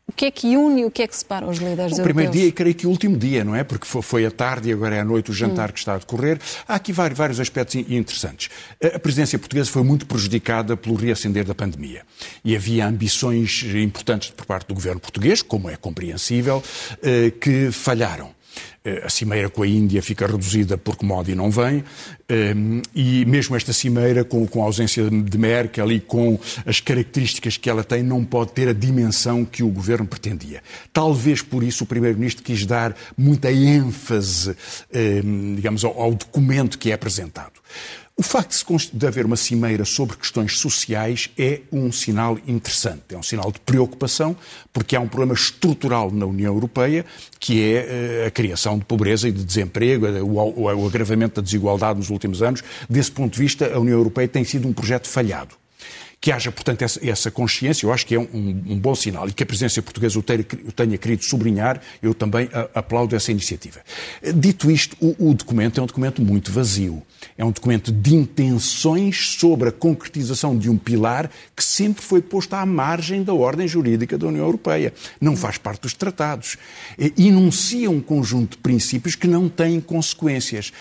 O 0.09 0.13
que 0.19 0.25
é 0.25 0.31
que 0.31 0.57
une 0.57 0.81
e 0.81 0.85
o 0.87 0.91
que 0.91 1.03
é 1.03 1.07
que 1.07 1.15
separa 1.15 1.47
os 1.47 1.59
líderes 1.59 1.93
o 1.93 1.97
europeus? 1.97 2.01
O 2.01 2.03
primeiro 2.03 2.33
dia 2.33 2.47
e 2.47 2.51
creio 2.51 2.75
que 2.75 2.87
o 2.87 2.91
último 2.91 3.17
dia, 3.17 3.45
não 3.45 3.55
é? 3.55 3.63
Porque 3.63 3.87
foi 3.87 4.25
a 4.25 4.31
tarde 4.31 4.71
e 4.71 4.73
agora 4.73 4.97
é 4.97 5.01
a 5.01 5.05
noite 5.05 5.31
o 5.31 5.35
jantar 5.35 5.69
hum. 5.69 5.73
que 5.73 5.79
está 5.79 5.95
a 5.95 5.99
decorrer. 5.99 6.41
Há 6.67 6.77
aqui 6.77 6.93
vários 6.93 7.39
aspectos 7.39 7.75
interessantes. 7.77 8.49
A 8.83 8.99
presidência 8.99 9.39
portuguesa 9.39 9.71
foi 9.71 9.83
muito 9.83 10.07
prejudicada 10.07 10.77
pelo 10.77 10.97
reacender 10.97 11.45
da 11.45 11.55
pandemia. 11.55 12.03
E 12.43 12.57
havia 12.57 12.87
ambições 12.87 13.63
importantes 13.75 14.31
por 14.31 14.47
parte 14.47 14.67
do 14.67 14.75
governo 14.75 14.99
português, 14.99 15.43
como 15.43 15.69
é 15.69 15.77
compreensível, 15.77 16.63
eh, 17.03 17.31
que 17.39 17.71
falharam. 17.71 18.38
Eh, 18.85 19.03
a 19.05 19.11
cimeira 19.11 19.51
com 19.51 19.63
a 19.63 19.67
Índia 19.67 20.03
fica 20.03 20.27
reduzida 20.27 20.79
porque 20.79 21.05
Modi 21.05 21.35
não 21.35 21.51
vem, 21.51 21.85
ehm, 22.29 22.81
e 22.95 23.25
mesmo 23.27 23.57
esta 23.57 23.73
cimeira, 23.73 24.25
com, 24.25 24.47
a 24.63 24.65
ausência 24.65 25.09
de 25.11 25.39
Merkel 25.39 25.93
e 25.93 26.01
com 26.01 26.39
as 26.65 26.81
características 26.81 27.57
que 27.57 27.69
ela 27.69 27.85
tem, 27.85 28.03
não 28.03 28.25
pode 28.25 28.53
ter 28.53 28.69
a 28.69 28.73
dimensão 28.73 29.45
que 29.45 29.63
o 29.63 29.69
governo 29.69 30.07
pretendia. 30.07 30.63
Talvez 30.93 31.43
por 31.43 31.63
isso 31.63 31.85
o 31.85 31.87
Primeiro-Ministro 31.87 32.43
quis 32.43 32.65
dar 32.65 32.97
muita 33.17 33.51
ênfase, 33.51 34.57
ehm, 34.93 35.57
digamos, 35.57 35.85
ao 35.85 36.15
documento 36.15 36.79
que 36.79 36.91
é 36.91 36.95
apresentado. 36.95 37.61
O 38.21 38.23
facto 38.25 38.59
de 38.93 39.07
haver 39.07 39.25
uma 39.27 39.37
cimeira 39.37 39.85
sobre 39.85 40.17
questões 40.17 40.59
sociais 40.59 41.31
é 41.39 41.61
um 41.71 41.93
sinal 41.93 42.37
interessante, 42.49 43.15
é 43.15 43.17
um 43.17 43.23
sinal 43.23 43.53
de 43.53 43.61
preocupação, 43.61 44.37
porque 44.73 44.97
há 44.97 45.01
um 45.01 45.07
problema 45.07 45.35
estrutural 45.35 46.11
na 46.11 46.27
União 46.27 46.53
Europeia, 46.53 47.07
que 47.39 47.63
é 47.63 47.77
eh, 48.23 48.27
a 48.27 48.31
criação 48.33 48.77
de 48.77 48.85
pobreza 48.85 49.29
e 49.29 49.33
de 49.33 49.45
desemprego, 49.45 50.05
o 50.27 50.87
agravamento 50.89 51.37
da 51.41 51.45
desigualdade 51.45 52.01
nos 52.01 52.11
últimos 52.11 52.43
anos. 52.43 52.61
Desse 52.91 53.13
ponto 53.13 53.35
de 53.35 53.39
vista, 53.39 53.73
a 53.73 53.79
União 53.79 53.97
Europeia 53.97 54.27
tem 54.27 54.43
sido 54.43 54.67
um 54.67 54.73
projeto 54.73 55.07
falhado. 55.07 55.55
Que 56.21 56.33
haja, 56.33 56.51
portanto, 56.51 56.83
essa, 56.83 57.09
essa 57.09 57.31
consciência, 57.31 57.87
eu 57.87 57.93
acho 57.93 58.05
que 58.05 58.15
é 58.15 58.19
um, 58.19 58.29
um, 58.33 58.79
bom 58.79 58.95
sinal 58.95 59.29
e 59.29 59.33
que 59.33 59.43
a 59.43 59.47
presidência 59.47 59.81
portuguesa 59.81 60.19
o 60.19 60.23
tenha, 60.23 60.45
o 60.67 60.73
tenha 60.73 60.99
querido 60.99 61.25
sublinhar, 61.25 61.81
eu 62.03 62.13
também 62.13 62.49
a, 62.53 62.81
aplaudo 62.81 63.15
essa 63.15 63.31
iniciativa. 63.31 63.81
Dito 64.35 64.69
isto, 64.69 64.97
o, 65.01 65.31
o 65.31 65.35
documento 65.35 65.79
é 65.79 65.83
um 65.83 65.87
documento 65.87 66.21
muito 66.21 66.51
vazio. 66.51 67.03
É 67.37 67.45
um 67.45 67.53
documento 67.53 67.93
de 67.93 68.15
intenções 68.15 69.35
sobre 69.39 69.69
a 69.69 69.73
concretização 69.73 70.59
de 70.59 70.69
um 70.69 70.77
pilar 70.77 71.31
que 71.55 71.63
sempre 71.63 72.03
foi 72.03 72.21
posto 72.21 72.55
à 72.55 72.67
margem 72.67 73.23
da 73.23 73.33
ordem 73.33 73.69
jurídica 73.69 74.19
da 74.19 74.27
União 74.27 74.45
Europeia. 74.45 74.93
Não 75.21 75.37
faz 75.37 75.57
parte 75.57 75.83
dos 75.83 75.95
tratados. 75.95 76.57
Enuncia 77.17 77.91
um 77.91 78.01
conjunto 78.01 78.57
de 78.57 78.59
princípios 78.59 79.15
que 79.15 79.29
não 79.29 79.49
têm 79.49 79.81
consequências. 79.81 80.73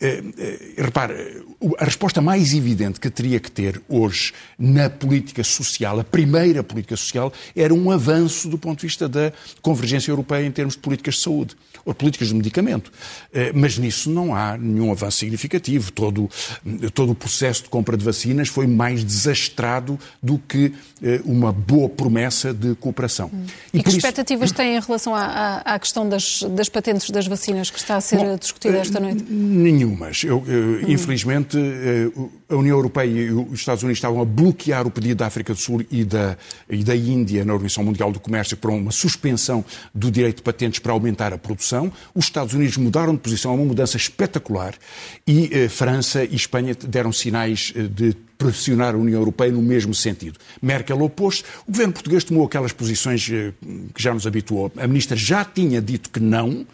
Eh, 0.00 0.24
eh, 0.36 0.82
repare, 0.82 1.44
a 1.78 1.84
resposta 1.84 2.20
mais 2.20 2.52
evidente 2.52 2.98
que 2.98 3.08
teria 3.08 3.38
que 3.38 3.50
ter 3.50 3.80
hoje 3.88 4.32
na 4.58 4.90
política 4.90 5.44
social, 5.44 6.00
a 6.00 6.04
primeira 6.04 6.64
política 6.64 6.96
social, 6.96 7.32
era 7.54 7.72
um 7.72 7.92
avanço 7.92 8.48
do 8.48 8.58
ponto 8.58 8.80
de 8.80 8.86
vista 8.86 9.08
da 9.08 9.32
convergência 9.62 10.10
europeia 10.10 10.44
em 10.44 10.50
termos 10.50 10.74
de 10.74 10.80
políticas 10.80 11.14
de 11.14 11.20
saúde 11.22 11.56
ou 11.84 11.94
políticas 11.94 12.28
de 12.28 12.34
medicamento. 12.34 12.90
Eh, 13.32 13.52
mas 13.54 13.78
nisso 13.78 14.10
não 14.10 14.34
há 14.34 14.58
nenhum 14.58 14.90
avanço 14.90 15.18
significativo. 15.18 15.92
Todo, 15.92 16.28
todo 16.92 17.12
o 17.12 17.14
processo 17.14 17.62
de 17.62 17.68
compra 17.68 17.96
de 17.96 18.04
vacinas 18.04 18.48
foi 18.48 18.66
mais 18.66 19.04
desastrado 19.04 19.98
do 20.20 20.38
que 20.38 20.72
uma 21.24 21.52
boa 21.52 21.88
promessa 21.88 22.52
de 22.52 22.74
cooperação. 22.76 23.30
Hum. 23.32 23.44
E, 23.72 23.78
e 23.78 23.82
que 23.82 23.90
expectativas 23.90 24.46
isso... 24.46 24.54
têm 24.54 24.76
em 24.76 24.80
relação 24.80 25.14
à, 25.14 25.58
à, 25.58 25.78
questão 25.78 26.08
das, 26.08 26.42
das 26.50 26.68
patentes 26.68 27.10
das 27.10 27.26
vacinas 27.26 27.70
que 27.70 27.78
está 27.78 27.96
a 27.96 28.00
ser 28.00 28.16
Bom, 28.16 28.36
discutida 28.36 28.78
esta 28.78 28.98
noite? 28.98 29.22
Nenhum 29.28 29.83
nenhumas. 29.84 30.24
Eu, 30.24 30.42
eu, 30.46 30.62
hum. 30.62 30.80
Infelizmente, 30.88 31.56
eh, 31.58 32.10
a 32.48 32.56
União 32.56 32.76
Europeia 32.76 33.08
e 33.08 33.30
os 33.30 33.60
Estados 33.60 33.82
Unidos 33.82 33.98
estavam 33.98 34.20
a 34.20 34.24
bloquear 34.24 34.86
o 34.86 34.90
pedido 34.90 35.18
da 35.18 35.26
África 35.26 35.52
do 35.52 35.60
Sul 35.60 35.84
e 35.90 36.04
da, 36.04 36.36
e 36.68 36.82
da 36.82 36.96
Índia 36.96 37.44
na 37.44 37.52
Organização 37.52 37.84
Mundial 37.84 38.10
do 38.10 38.18
Comércio 38.18 38.56
para 38.56 38.70
uma 38.70 38.90
suspensão 38.90 39.64
do 39.94 40.10
direito 40.10 40.38
de 40.38 40.42
patentes 40.42 40.78
para 40.78 40.92
aumentar 40.92 41.32
a 41.32 41.38
produção. 41.38 41.92
Os 42.14 42.24
Estados 42.24 42.54
Unidos 42.54 42.76
mudaram 42.76 43.14
de 43.14 43.20
posição, 43.20 43.52
é 43.52 43.54
uma 43.54 43.64
mudança 43.64 43.96
espetacular. 43.96 44.74
E 45.26 45.50
eh, 45.52 45.68
França 45.68 46.24
e 46.24 46.34
Espanha 46.34 46.74
deram 46.74 47.12
sinais 47.12 47.72
eh, 47.76 47.82
de 47.82 48.16
pressionar 48.36 48.94
a 48.94 48.98
União 48.98 49.20
Europeia 49.20 49.52
no 49.52 49.62
mesmo 49.62 49.94
sentido. 49.94 50.38
Merkel 50.60 51.00
opôs-se. 51.00 51.44
O 51.66 51.70
governo 51.70 51.92
português 51.92 52.24
tomou 52.24 52.44
aquelas 52.44 52.72
posições 52.72 53.26
que 53.26 54.02
já 54.02 54.12
nos 54.12 54.26
habituou. 54.26 54.72
A 54.76 54.86
ministra 54.88 55.16
já 55.16 55.44
tinha 55.44 55.80
dito 55.80 56.10
que 56.10 56.18
não 56.18 56.66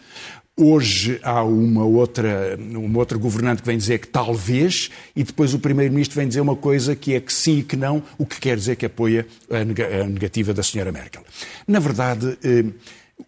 Hoje 0.57 1.19
há 1.23 1.43
uma 1.43 1.85
outra, 1.85 2.57
uma 2.59 2.99
outra 2.99 3.17
governante 3.17 3.61
que 3.61 3.67
vem 3.67 3.77
dizer 3.77 3.99
que 3.99 4.07
talvez, 4.07 4.91
e 5.15 5.23
depois 5.23 5.53
o 5.53 5.59
Primeiro-Ministro 5.59 6.17
vem 6.17 6.27
dizer 6.27 6.41
uma 6.41 6.57
coisa 6.57 6.95
que 6.95 7.13
é 7.13 7.21
que 7.21 7.31
sim 7.31 7.59
e 7.59 7.63
que 7.63 7.77
não, 7.77 8.03
o 8.17 8.25
que 8.25 8.39
quer 8.39 8.57
dizer 8.57 8.75
que 8.75 8.85
apoia 8.85 9.25
a 9.49 9.63
negativa 10.05 10.53
da 10.53 10.61
Sra. 10.61 10.91
Merkel. 10.91 11.23
Na 11.65 11.79
verdade, 11.79 12.37
eh, 12.43 12.65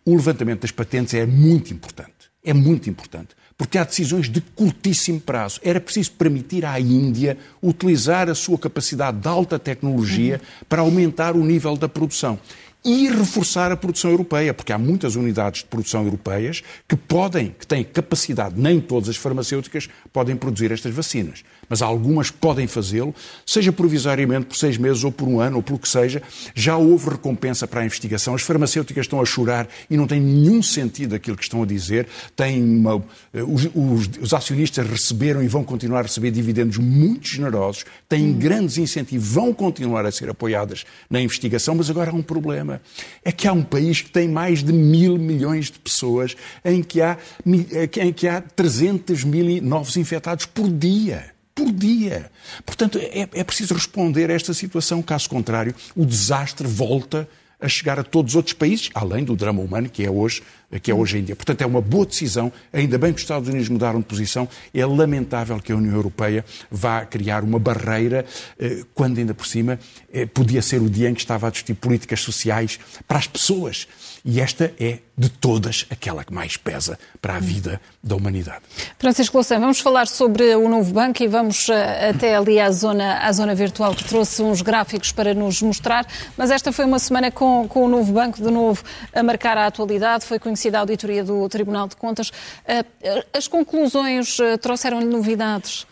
o 0.06 0.16
levantamento 0.16 0.62
das 0.62 0.72
patentes 0.72 1.14
é 1.14 1.26
muito 1.26 1.74
importante. 1.74 2.12
É 2.44 2.54
muito 2.54 2.90
importante. 2.90 3.30
Porque 3.58 3.78
há 3.78 3.86
decisões 3.86 4.28
de 4.30 4.42
curtíssimo 4.42 5.22
prazo. 5.22 5.62
Era 5.64 5.80
preciso 5.80 6.12
permitir 6.12 6.66
à 6.66 6.78
Índia 6.80 7.38
utilizar 7.62 8.30
a 8.30 8.36
sua 8.36 8.58
capacidade 8.58 9.20
de 9.20 9.28
alta 9.28 9.58
tecnologia 9.58 10.42
para 10.68 10.82
aumentar 10.82 11.36
o 11.36 11.46
nível 11.46 11.78
da 11.78 11.88
produção 11.88 12.38
e 12.84 13.08
reforçar 13.08 13.72
a 13.72 13.78
produção 13.78 14.12
europeia, 14.12 14.54
porque 14.54 14.74
há 14.74 14.78
muitas 14.78 15.16
unidades 15.16 15.62
de 15.62 15.68
produção 15.68 16.04
europeias 16.04 16.62
que 16.88 16.96
podem, 16.96 17.56
que 17.58 17.66
têm 17.66 17.84
capacidade, 17.84 18.60
nem 18.60 18.80
todas 18.80 19.10
as 19.10 19.16
farmacêuticas 19.16 19.90
podem 20.12 20.36
produzir 20.36 20.72
estas 20.72 20.94
vacinas, 20.94 21.44
mas 21.70 21.82
algumas 21.82 22.30
podem 22.32 22.68
fazê-lo, 22.68 23.14
seja 23.46 23.72
provisoriamente 23.72 24.46
por 24.46 24.56
seis 24.56 24.78
meses 24.78 25.04
ou 25.04 25.12
por 25.12 25.28
um 25.28 25.40
ano 25.40 25.58
ou 25.58 25.64
pelo 25.64 25.80
que 25.80 25.88
seja. 25.88 26.22
Já 26.56 26.78
houve 26.78 27.12
recompensa 27.12 27.68
para 27.68 27.82
a 27.82 27.86
investigação. 27.86 28.36
As 28.36 28.42
farmacêuticas 28.42 29.06
estão 29.06 29.22
a 29.22 29.26
chorar 29.26 29.68
e 29.90 29.98
não 29.98 30.08
tem 30.08 30.20
nenhum 30.20 30.62
sentido 30.62 31.16
aquilo 31.16 31.38
que 31.38 31.44
estão 31.44 31.64
a 31.64 31.66
dizer. 31.66 32.08
Tem 32.36 32.62
uma, 32.64 33.04
os, 33.34 33.66
os, 33.74 34.10
os, 34.22 34.34
acionistas 34.34 34.88
receberam 34.88 35.44
e 35.44 35.48
vão 35.48 35.64
continuar 35.64 36.00
a 36.00 36.04
receber 36.04 36.32
dividendos 36.32 36.78
muito 36.78 37.28
generosos, 37.28 37.86
têm 38.08 38.28
hum. 38.28 38.34
grandes 38.34 38.78
incentivos, 38.78 39.28
vão 39.28 39.54
continuar 39.54 40.06
a 40.06 40.12
ser 40.12 40.30
apoiadas 40.30 40.86
na 41.10 41.22
investigação, 41.22 41.76
mas 41.76 41.90
agora 41.90 42.12
há 42.12 42.14
um 42.14 42.22
problema 42.22 42.82
é 43.24 43.32
que 43.32 43.48
há 43.48 43.54
um 43.54 43.64
país 43.64 44.02
que 44.02 44.10
tem 44.10 44.28
mais 44.28 44.64
de 44.64 44.74
mil 44.74 45.18
milhões 45.18 45.72
de 45.72 45.80
pessoas 45.80 46.36
em 46.64 46.84
que 46.84 47.02
há, 47.02 47.18
em 47.46 48.14
que 48.14 48.28
há 48.28 48.42
300 48.42 49.24
mil 49.24 49.62
novos 49.62 49.98
infectados 49.98 50.46
por 50.46 50.70
dia 50.70 51.33
por 51.56 51.72
dia. 51.72 52.32
Portanto, 52.66 52.98
é, 52.98 53.28
é, 53.32 53.44
preciso 53.44 53.74
responder 53.74 54.30
a 54.30 54.34
esta 54.34 54.54
situação, 54.54 55.02
caso 55.02 55.30
contrário, 55.30 55.76
o 55.96 56.06
desastre 56.06 56.68
volta 56.68 57.28
a 57.64 57.70
chegar 57.70 57.98
a 57.98 58.04
todos 58.04 58.34
os 58.34 58.36
outros 58.36 58.54
países, 58.54 58.90
além 58.94 59.24
do 59.24 59.38
drama 59.38 59.62
humano 59.62 59.90
que 59.90 60.04
é 60.04 60.12
hoje, 60.12 60.44
que 60.82 60.92
é 60.92 60.94
hoje 60.94 61.20
em 61.20 61.24
dia. 61.24 61.36
Portanto, 61.36 61.62
é 61.62 61.66
uma 61.66 61.80
boa 61.80 62.06
decisão, 62.06 62.52
ainda 62.74 62.98
bem 62.98 63.14
que 63.14 63.18
os 63.18 63.24
Estados 63.24 63.48
Unidos 63.48 63.70
mudaram 63.70 64.00
de 64.00 64.06
posição, 64.06 64.50
é 64.74 64.86
lamentável 64.86 65.58
que 65.62 65.72
a 65.72 65.76
União 65.78 65.94
Europeia 65.94 66.44
vá 66.70 67.06
criar 67.06 67.42
uma 67.42 67.58
barreira, 67.58 68.26
eh, 68.60 68.84
quando 68.94 69.18
ainda 69.20 69.34
por 69.34 69.48
cima 69.48 69.80
eh, 70.12 70.26
podia 70.26 70.62
ser 70.62 70.82
o 70.82 70.90
dia 70.90 71.10
em 71.10 71.14
que 71.14 71.22
estava 71.22 71.48
a 71.48 71.50
discutir 71.50 71.76
políticas 71.76 72.20
sociais 72.20 72.78
para 73.08 73.18
as 73.18 73.28
pessoas. 73.28 73.88
E 74.26 74.40
esta 74.40 74.74
é, 74.80 75.00
de 75.18 75.28
todas, 75.28 75.86
aquela 75.90 76.24
que 76.24 76.34
mais 76.34 76.56
pesa 76.56 76.98
para 77.22 77.36
a 77.36 77.40
vida 77.40 77.82
da 78.02 78.16
humanidade. 78.16 78.62
Francisco 78.98 79.36
Louçã, 79.36 79.60
vamos 79.60 79.82
falar 79.82 80.08
sobre 80.08 80.56
o 80.56 80.70
novo 80.70 80.94
banco 80.94 81.22
e 81.22 81.28
vamos 81.28 81.68
eh, 81.68 82.10
até 82.10 82.34
ali 82.34 82.58
à 82.58 82.72
zona, 82.72 83.18
à 83.18 83.32
zona 83.34 83.54
virtual 83.54 83.94
que 83.94 84.06
trouxe 84.06 84.42
uns 84.42 84.62
gráficos 84.62 85.12
para 85.12 85.34
nos 85.34 85.62
mostrar. 85.62 86.08
Mas 86.38 86.52
esta 86.52 86.72
foi 86.72 86.86
uma 86.86 87.00
semana 87.00 87.32
com, 87.32 87.68
com 87.68 87.84
o 87.84 87.90
novo 87.90 88.14
banco 88.14 88.42
de 88.42 88.50
novo 88.50 88.82
a 89.14 89.22
marcar 89.22 89.58
a 89.58 89.68
atualidade. 89.68 90.26
Foi 90.26 90.40
conhecida 90.40 90.78
a 90.78 90.82
auditoria 90.82 91.24
do 91.24 91.50
Tribunal 91.50 91.90
de 91.90 91.98
Contas. 91.98 92.32
Eh, 92.66 92.86
as 93.34 93.50
conclusões 93.50 94.40
eh, 94.40 94.56
trouxeram-lhe 94.56 95.06
novidades? 95.06 95.86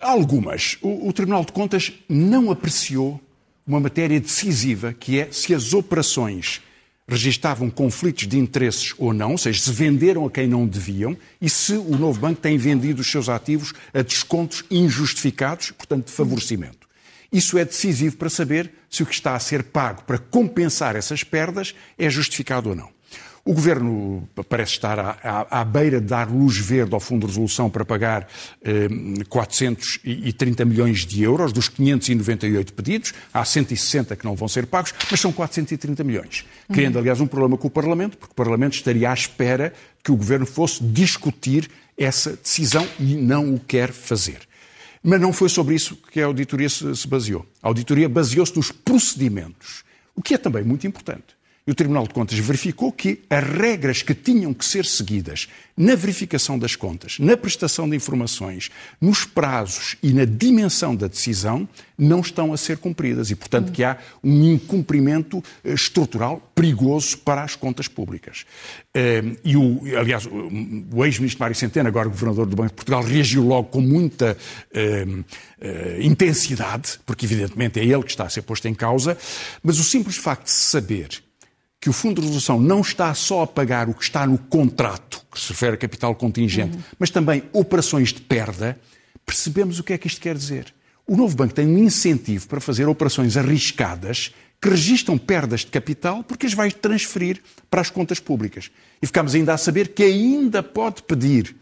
Algumas. 0.00 0.78
O, 0.82 1.08
o 1.08 1.12
Tribunal 1.12 1.44
de 1.44 1.52
Contas 1.52 1.92
não 2.08 2.50
apreciou 2.50 3.20
uma 3.64 3.78
matéria 3.78 4.18
decisiva, 4.18 4.92
que 4.92 5.20
é 5.20 5.28
se 5.30 5.54
as 5.54 5.72
operações 5.72 6.60
registavam 7.12 7.70
conflitos 7.70 8.26
de 8.26 8.38
interesses 8.38 8.94
ou 8.98 9.12
não, 9.12 9.32
ou 9.32 9.38
seja, 9.38 9.60
se 9.60 9.70
venderam 9.70 10.26
a 10.26 10.30
quem 10.30 10.46
não 10.46 10.66
deviam 10.66 11.16
e 11.40 11.48
se 11.48 11.74
o 11.74 11.96
novo 11.96 12.18
banco 12.20 12.40
tem 12.40 12.58
vendido 12.58 13.00
os 13.00 13.10
seus 13.10 13.28
ativos 13.28 13.72
a 13.94 14.02
descontos 14.02 14.64
injustificados, 14.70 15.70
portanto, 15.70 16.06
de 16.06 16.12
favorecimento. 16.12 16.88
Isso 17.32 17.56
é 17.56 17.64
decisivo 17.64 18.16
para 18.16 18.28
saber 18.28 18.72
se 18.90 19.02
o 19.02 19.06
que 19.06 19.14
está 19.14 19.34
a 19.34 19.40
ser 19.40 19.62
pago 19.62 20.02
para 20.02 20.18
compensar 20.18 20.96
essas 20.96 21.24
perdas 21.24 21.74
é 21.96 22.10
justificado 22.10 22.70
ou 22.70 22.74
não. 22.74 22.90
O 23.44 23.54
Governo 23.54 24.28
parece 24.48 24.72
estar 24.72 25.00
à, 25.00 25.18
à, 25.20 25.60
à, 25.60 25.64
beira 25.64 26.00
de 26.00 26.06
dar 26.06 26.30
luz 26.30 26.56
verde 26.58 26.94
ao 26.94 27.00
Fundo 27.00 27.22
de 27.22 27.26
Resolução 27.26 27.68
para 27.68 27.84
pagar 27.84 28.28
eh, 28.62 28.88
430 29.28 30.64
milhões 30.64 31.04
de 31.04 31.24
euros 31.24 31.52
dos 31.52 31.68
598 31.68 32.72
pedidos. 32.72 33.12
Há 33.34 33.44
160 33.44 34.14
que 34.14 34.24
não 34.24 34.36
vão 34.36 34.46
ser 34.46 34.66
pagos, 34.66 34.94
mas 35.10 35.18
são 35.18 35.32
430 35.32 36.04
milhões. 36.04 36.44
Criando, 36.72 37.00
aliás, 37.00 37.20
um 37.20 37.26
problema 37.26 37.58
com 37.58 37.66
o 37.66 37.70
Parlamento, 37.70 38.16
porque 38.16 38.32
o 38.32 38.36
Parlamento 38.36 38.74
estaria 38.74 39.10
à 39.10 39.14
espera 39.14 39.72
que 40.04 40.12
o 40.12 40.16
Governo 40.16 40.46
fosse 40.46 40.84
discutir 40.84 41.68
essa 41.98 42.36
decisão 42.36 42.86
e 43.00 43.16
não 43.16 43.54
o 43.56 43.58
quer 43.58 43.90
fazer. 43.90 44.38
Mas 45.02 45.20
não 45.20 45.32
foi 45.32 45.48
sobre 45.48 45.74
isso 45.74 45.96
que 46.12 46.20
a 46.20 46.26
auditoria 46.26 46.68
se, 46.68 46.94
se 46.94 47.08
baseou. 47.08 47.44
A 47.60 47.66
auditoria 47.66 48.08
baseou-se 48.08 48.54
nos 48.54 48.70
procedimentos, 48.70 49.82
o 50.14 50.22
que 50.22 50.34
é 50.34 50.38
também 50.38 50.62
muito 50.62 50.86
importante. 50.86 51.41
E 51.64 51.70
o 51.70 51.74
Tribunal 51.76 52.08
de 52.08 52.12
Contas 52.12 52.36
verificou 52.40 52.90
que 52.90 53.20
as 53.30 53.44
regras 53.44 54.02
que 54.02 54.14
tinham 54.14 54.52
que 54.52 54.64
ser 54.64 54.84
seguidas 54.84 55.46
na 55.76 55.94
verificação 55.94 56.58
das 56.58 56.74
contas, 56.74 57.20
na 57.20 57.36
prestação 57.36 57.88
de 57.88 57.94
informações, 57.94 58.68
nos 59.00 59.24
prazos 59.24 59.96
e 60.02 60.12
na 60.12 60.24
dimensão 60.24 60.96
da 60.96 61.06
decisão 61.06 61.68
não 61.96 62.20
estão 62.20 62.52
a 62.52 62.56
ser 62.56 62.78
cumpridas 62.78 63.30
e, 63.30 63.36
portanto, 63.36 63.70
que 63.70 63.84
há 63.84 63.96
um 64.24 64.52
incumprimento 64.52 65.42
eh, 65.64 65.72
estrutural 65.72 66.50
perigoso 66.52 67.18
para 67.18 67.44
as 67.44 67.54
contas 67.54 67.86
públicas. 67.86 68.44
Eh, 68.92 69.22
e, 69.44 69.56
o, 69.56 69.82
aliás, 69.96 70.26
o 70.26 71.04
ex-ministro 71.04 71.40
Mário 71.40 71.54
Centeno, 71.54 71.88
agora 71.88 72.08
governador 72.08 72.46
do 72.46 72.56
Banco 72.56 72.70
de 72.70 72.74
Portugal, 72.74 73.04
reagiu 73.04 73.44
logo 73.44 73.68
com 73.68 73.80
muita 73.80 74.36
eh, 74.74 75.06
intensidade, 76.00 76.98
porque, 77.06 77.24
evidentemente, 77.24 77.78
é 77.78 77.84
ele 77.84 78.02
que 78.02 78.10
está 78.10 78.24
a 78.24 78.28
ser 78.28 78.42
posto 78.42 78.66
em 78.66 78.74
causa, 78.74 79.16
mas 79.62 79.78
o 79.78 79.84
simples 79.84 80.16
facto 80.16 80.46
de 80.46 80.50
saber 80.50 81.22
que 81.82 81.90
o 81.90 81.92
Fundo 81.92 82.20
de 82.20 82.28
Resolução 82.28 82.60
não 82.60 82.80
está 82.80 83.12
só 83.12 83.42
a 83.42 83.46
pagar 83.46 83.88
o 83.88 83.94
que 83.94 84.04
está 84.04 84.24
no 84.24 84.38
contrato, 84.38 85.20
que 85.32 85.40
se 85.40 85.48
refere 85.48 85.74
a 85.74 85.76
capital 85.76 86.14
contingente, 86.14 86.76
uhum. 86.76 86.82
mas 86.96 87.10
também 87.10 87.42
operações 87.52 88.12
de 88.12 88.20
perda, 88.20 88.78
percebemos 89.26 89.80
o 89.80 89.82
que 89.82 89.92
é 89.92 89.98
que 89.98 90.06
isto 90.06 90.20
quer 90.20 90.36
dizer. 90.36 90.72
O 91.04 91.16
novo 91.16 91.34
banco 91.34 91.52
tem 91.52 91.66
um 91.66 91.78
incentivo 91.78 92.46
para 92.46 92.60
fazer 92.60 92.86
operações 92.86 93.36
arriscadas 93.36 94.32
que 94.60 94.68
registram 94.68 95.18
perdas 95.18 95.62
de 95.62 95.72
capital 95.72 96.22
porque 96.22 96.46
as 96.46 96.54
vai 96.54 96.70
transferir 96.70 97.42
para 97.68 97.80
as 97.80 97.90
contas 97.90 98.20
públicas. 98.20 98.70
E 99.02 99.06
ficamos 99.08 99.34
ainda 99.34 99.52
a 99.52 99.58
saber 99.58 99.88
que 99.88 100.04
ainda 100.04 100.62
pode 100.62 101.02
pedir 101.02 101.56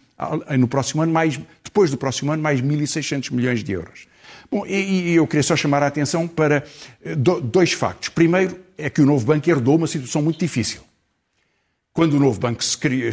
no 0.58 0.68
próximo 0.68 1.00
ano 1.00 1.14
mais, 1.14 1.40
depois 1.64 1.90
do 1.90 1.96
próximo 1.96 2.30
ano 2.30 2.42
mais 2.42 2.60
1.600 2.60 3.32
milhões 3.32 3.64
de 3.64 3.72
euros. 3.72 4.06
Bom, 4.50 4.66
e, 4.66 5.14
eu 5.14 5.26
queria 5.26 5.42
só 5.42 5.56
chamar 5.56 5.82
a 5.82 5.87
atenção 5.87 6.26
para 6.26 6.64
eh, 7.04 7.14
dois 7.14 7.72
factos. 7.72 8.08
Primeiro, 8.08 8.58
é 8.76 8.90
que 8.90 9.00
o 9.00 9.06
novo 9.06 9.25
banco 9.25 9.49
herdou 9.49 9.76
uma 9.76 9.87
situação 9.87 10.22
muito 10.22 10.38
difícil. 10.38 10.80
Quando 11.92 12.14
o 12.14 12.20
novo 12.20 12.38
banco 12.38 12.62
cria, 12.78 13.10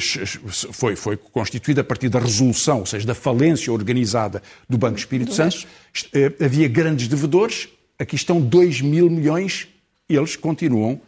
foi, 0.71 0.95
foi, 0.95 1.17
constituído 1.17 1.81
a 1.81 1.83
partir 1.83 2.09
da 2.09 2.19
resolução, 2.19 2.79
ou 2.79 2.86
seja, 2.86 3.07
da 3.07 3.15
falência 3.15 3.74
organizada 3.74 4.41
do 4.69 4.77
Banco 4.77 4.97
Espírito 5.00 5.33
Santo, 5.33 5.67
eh, 6.13 6.31
havia 6.43 6.67
grandes 6.67 7.07
devedores, 7.07 7.69
aqui 7.97 8.15
estão 8.15 8.39
2 8.39 8.81
mil 8.81 9.09
milhões, 9.09 9.67
eles 10.07 10.36
continuam 10.36 11.01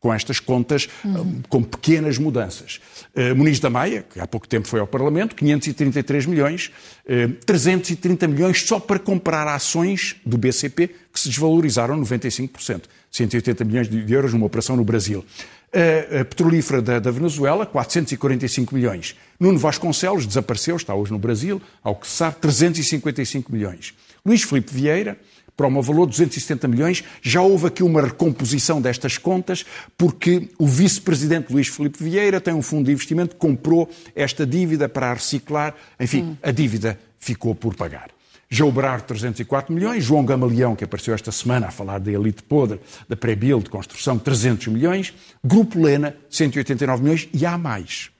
com 0.00 0.14
estas 0.14 0.38
contas, 0.38 0.88
uhum. 1.04 1.42
com 1.48 1.62
pequenas 1.62 2.18
mudanças. 2.18 2.80
Uh, 3.14 3.34
Muniz 3.34 3.58
da 3.58 3.68
Maia, 3.68 4.04
que 4.08 4.20
há 4.20 4.26
pouco 4.26 4.46
tempo 4.46 4.68
foi 4.68 4.78
ao 4.78 4.86
Parlamento, 4.86 5.34
533 5.34 6.26
milhões, 6.26 6.70
uh, 7.04 7.32
330 7.44 8.28
milhões 8.28 8.62
só 8.62 8.78
para 8.78 8.98
comprar 8.98 9.48
ações 9.48 10.16
do 10.24 10.38
BCP, 10.38 10.88
que 11.12 11.18
se 11.18 11.28
desvalorizaram 11.28 12.00
95%. 12.00 12.82
180 13.10 13.64
milhões 13.64 13.88
de 13.88 14.12
euros 14.12 14.32
numa 14.32 14.46
operação 14.46 14.76
no 14.76 14.84
Brasil. 14.84 15.24
A, 15.72 16.20
a 16.20 16.24
petrolífera 16.24 16.80
da, 16.80 16.98
da, 16.98 17.10
Venezuela, 17.10 17.66
445 17.66 18.74
milhões. 18.74 19.16
Nuno 19.40 19.58
Vasconcelos 19.58 20.26
desapareceu, 20.26 20.76
está 20.76 20.94
hoje 20.94 21.10
no 21.10 21.18
Brasil, 21.18 21.60
ao 21.82 21.96
que 21.96 22.06
se 22.06 22.14
sabe, 22.14 22.36
355 22.36 23.52
milhões. 23.52 23.94
Luís 24.24 24.42
Filipe 24.42 24.72
Vieira, 24.72 25.18
para 25.58 25.66
um 25.66 25.82
valor 25.82 26.06
de 26.06 26.12
270 26.12 26.68
milhões. 26.68 27.04
Já 27.20 27.42
houve 27.42 27.66
aqui 27.66 27.82
uma 27.82 28.00
recomposição 28.00 28.80
destas 28.80 29.18
contas, 29.18 29.66
porque 29.98 30.48
o 30.56 30.68
vice-presidente 30.68 31.52
Luís 31.52 31.66
Filipe 31.66 32.00
Vieira 32.00 32.40
tem 32.40 32.54
um 32.54 32.62
fundo 32.62 32.86
de 32.86 32.92
investimento 32.92 33.34
que 33.34 33.40
comprou 33.40 33.90
esta 34.14 34.46
dívida 34.46 34.88
para 34.88 35.10
a 35.10 35.14
reciclar. 35.14 35.74
Enfim, 35.98 36.22
hum. 36.22 36.36
a 36.40 36.52
dívida 36.52 36.96
ficou 37.18 37.56
por 37.56 37.74
pagar. 37.74 38.08
João 38.48 38.70
Berardo, 38.70 39.04
304 39.08 39.74
milhões. 39.74 40.04
João 40.04 40.24
Gamaleão, 40.24 40.76
que 40.76 40.84
apareceu 40.84 41.12
esta 41.12 41.32
semana 41.32 41.66
a 41.66 41.70
falar 41.72 41.98
da 41.98 42.12
elite 42.12 42.44
podre, 42.44 42.78
da 43.08 43.16
pré-build, 43.16 43.64
de 43.64 43.70
construção, 43.70 44.16
300 44.16 44.68
milhões. 44.68 45.12
Grupo 45.44 45.82
Lena, 45.82 46.14
189 46.30 47.02
milhões. 47.02 47.28
E 47.34 47.44
há 47.44 47.58
mais. 47.58 48.10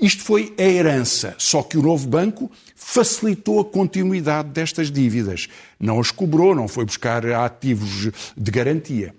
Isto 0.00 0.22
foi 0.22 0.54
a 0.58 0.62
herança, 0.62 1.34
só 1.38 1.62
que 1.62 1.76
o 1.76 1.82
novo 1.82 2.08
banco 2.08 2.50
facilitou 2.74 3.60
a 3.60 3.64
continuidade 3.64 4.48
destas 4.50 4.90
dívidas. 4.90 5.48
Não 5.78 6.00
as 6.00 6.10
cobrou, 6.10 6.54
não 6.54 6.68
foi 6.68 6.84
buscar 6.84 7.24
ativos 7.26 8.10
de 8.36 8.50
garantia. 8.50 9.14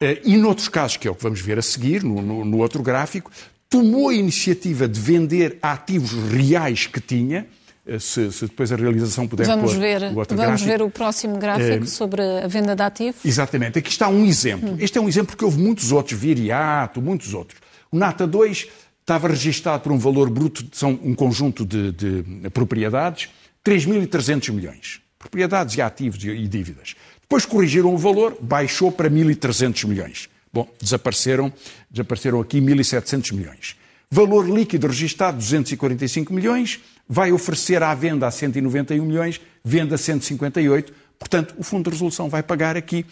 Eh, 0.00 0.20
e 0.24 0.36
noutros 0.36 0.68
casos, 0.68 0.96
que 0.96 1.06
é 1.06 1.10
o 1.10 1.14
que 1.14 1.22
vamos 1.22 1.40
ver 1.40 1.58
a 1.58 1.62
seguir, 1.62 2.02
no, 2.02 2.20
no, 2.20 2.44
no 2.44 2.58
outro 2.58 2.82
gráfico, 2.82 3.30
tomou 3.70 4.08
a 4.08 4.14
iniciativa 4.14 4.86
de 4.86 5.00
vender 5.00 5.58
ativos 5.62 6.12
reais 6.30 6.86
que 6.86 7.00
tinha, 7.00 7.46
eh, 7.86 7.98
se, 7.98 8.32
se, 8.32 8.46
depois 8.46 8.72
a 8.72 8.76
realização 8.76 9.26
puder 9.26 9.46
vamos 9.46 9.72
pôr 9.72 9.80
ver, 9.80 10.02
o 10.02 10.18
outro 10.18 10.36
Vamos 10.36 10.62
gráfico. 10.62 10.68
ver 10.68 10.82
o 10.82 10.90
próximo 10.90 11.38
gráfico 11.38 11.84
é, 11.84 11.86
sobre 11.86 12.22
a 12.22 12.46
venda 12.46 12.74
de 12.74 12.82
ativos. 12.82 13.24
Exatamente. 13.24 13.78
Aqui 13.78 13.90
está 13.90 14.08
um 14.08 14.24
exemplo. 14.24 14.70
Hum. 14.72 14.76
Este 14.78 14.98
é 14.98 15.00
um 15.00 15.08
exemplo 15.08 15.36
que 15.36 15.44
houve 15.44 15.60
muitos 15.60 15.92
outros, 15.92 16.18
Viriato, 16.18 17.00
muitos 17.00 17.34
outros. 17.34 17.60
O 17.90 17.96
Nata 17.96 18.26
2 18.26 18.68
estava 19.04 19.28
registado 19.28 19.82
por 19.82 19.92
um 19.92 19.98
valor 19.98 20.30
bruto, 20.30 20.64
são 20.72 20.98
um 21.02 21.14
conjunto 21.14 21.64
de, 21.64 21.92
de 21.92 22.50
propriedades, 22.50 23.28
3.300 23.64 24.50
milhões. 24.50 25.00
Propriedades 25.18 25.76
e 25.76 25.82
ativos 25.82 26.24
e 26.24 26.48
dívidas. 26.48 26.94
Depois 27.20 27.44
corrigiram 27.46 27.94
o 27.94 27.98
valor, 27.98 28.36
baixou 28.40 28.90
para 28.90 29.10
1.300 29.10 29.86
milhões. 29.86 30.28
Bom, 30.52 30.68
desapareceram, 30.80 31.52
desapareceram 31.90 32.40
aqui 32.40 32.60
1.700 32.60 33.32
milhões. 33.34 33.76
Valor 34.10 34.48
líquido 34.48 34.86
registado 34.86 35.36
245 35.36 36.32
milhões, 36.32 36.80
vai 37.08 37.32
oferecer 37.32 37.82
à 37.82 37.94
venda 37.94 38.26
a 38.26 38.30
191 38.30 39.04
milhões, 39.04 39.40
venda 39.62 39.98
158. 39.98 40.92
Portanto, 41.18 41.54
o 41.58 41.62
Fundo 41.62 41.84
de 41.84 41.90
Resolução 41.90 42.28
vai 42.28 42.42
pagar 42.42 42.76
aqui 42.76 43.04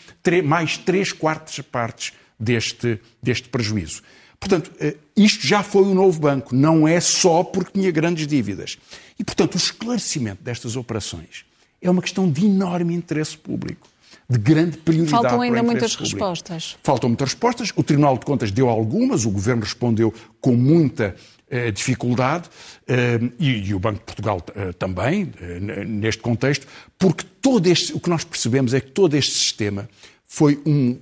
mais 0.44 0.78
3 0.78 1.12
quartas 1.12 1.58
partes 1.60 2.12
deste, 2.38 3.00
deste 3.22 3.48
prejuízo. 3.48 4.02
Portanto, 4.42 4.72
eh, 4.80 4.96
isto 5.16 5.46
já 5.46 5.62
foi 5.62 5.82
o 5.82 5.94
novo 5.94 6.18
banco, 6.18 6.52
não 6.52 6.88
é 6.88 6.98
só 6.98 7.44
porque 7.44 7.78
tinha 7.78 7.92
grandes 7.92 8.26
dívidas. 8.26 8.76
E, 9.16 9.22
portanto, 9.22 9.54
o 9.54 9.56
esclarecimento 9.56 10.42
destas 10.42 10.74
operações 10.74 11.44
é 11.80 11.88
uma 11.88 12.02
questão 12.02 12.28
de 12.28 12.44
enorme 12.44 12.92
interesse 12.92 13.38
público, 13.38 13.86
de 14.28 14.40
grande 14.40 14.78
prioridade. 14.78 15.22
Faltam 15.22 15.42
ainda 15.42 15.62
muitas 15.62 15.94
público. 15.94 16.16
respostas. 16.16 16.76
Faltam 16.82 17.10
muitas 17.10 17.28
respostas. 17.28 17.72
O 17.76 17.84
Tribunal 17.84 18.18
de 18.18 18.26
Contas 18.26 18.50
deu 18.50 18.68
algumas, 18.68 19.24
o 19.24 19.30
Governo 19.30 19.62
respondeu 19.62 20.12
com 20.40 20.56
muita 20.56 21.14
eh, 21.48 21.70
dificuldade, 21.70 22.50
eh, 22.88 23.20
e, 23.38 23.68
e, 23.68 23.74
o 23.74 23.78
Banco 23.78 24.00
de 24.00 24.04
Portugal 24.06 24.44
eh, 24.56 24.72
também, 24.72 25.32
eh, 25.40 25.84
neste 25.84 26.20
contexto, 26.20 26.66
porque 26.98 27.24
todo 27.40 27.64
este, 27.68 27.92
o 27.92 28.00
que 28.00 28.10
nós 28.10 28.24
percebemos 28.24 28.74
é 28.74 28.80
que 28.80 28.90
todo 28.90 29.14
este 29.14 29.34
sistema 29.34 29.88
foi 30.34 30.58
um, 30.64 30.98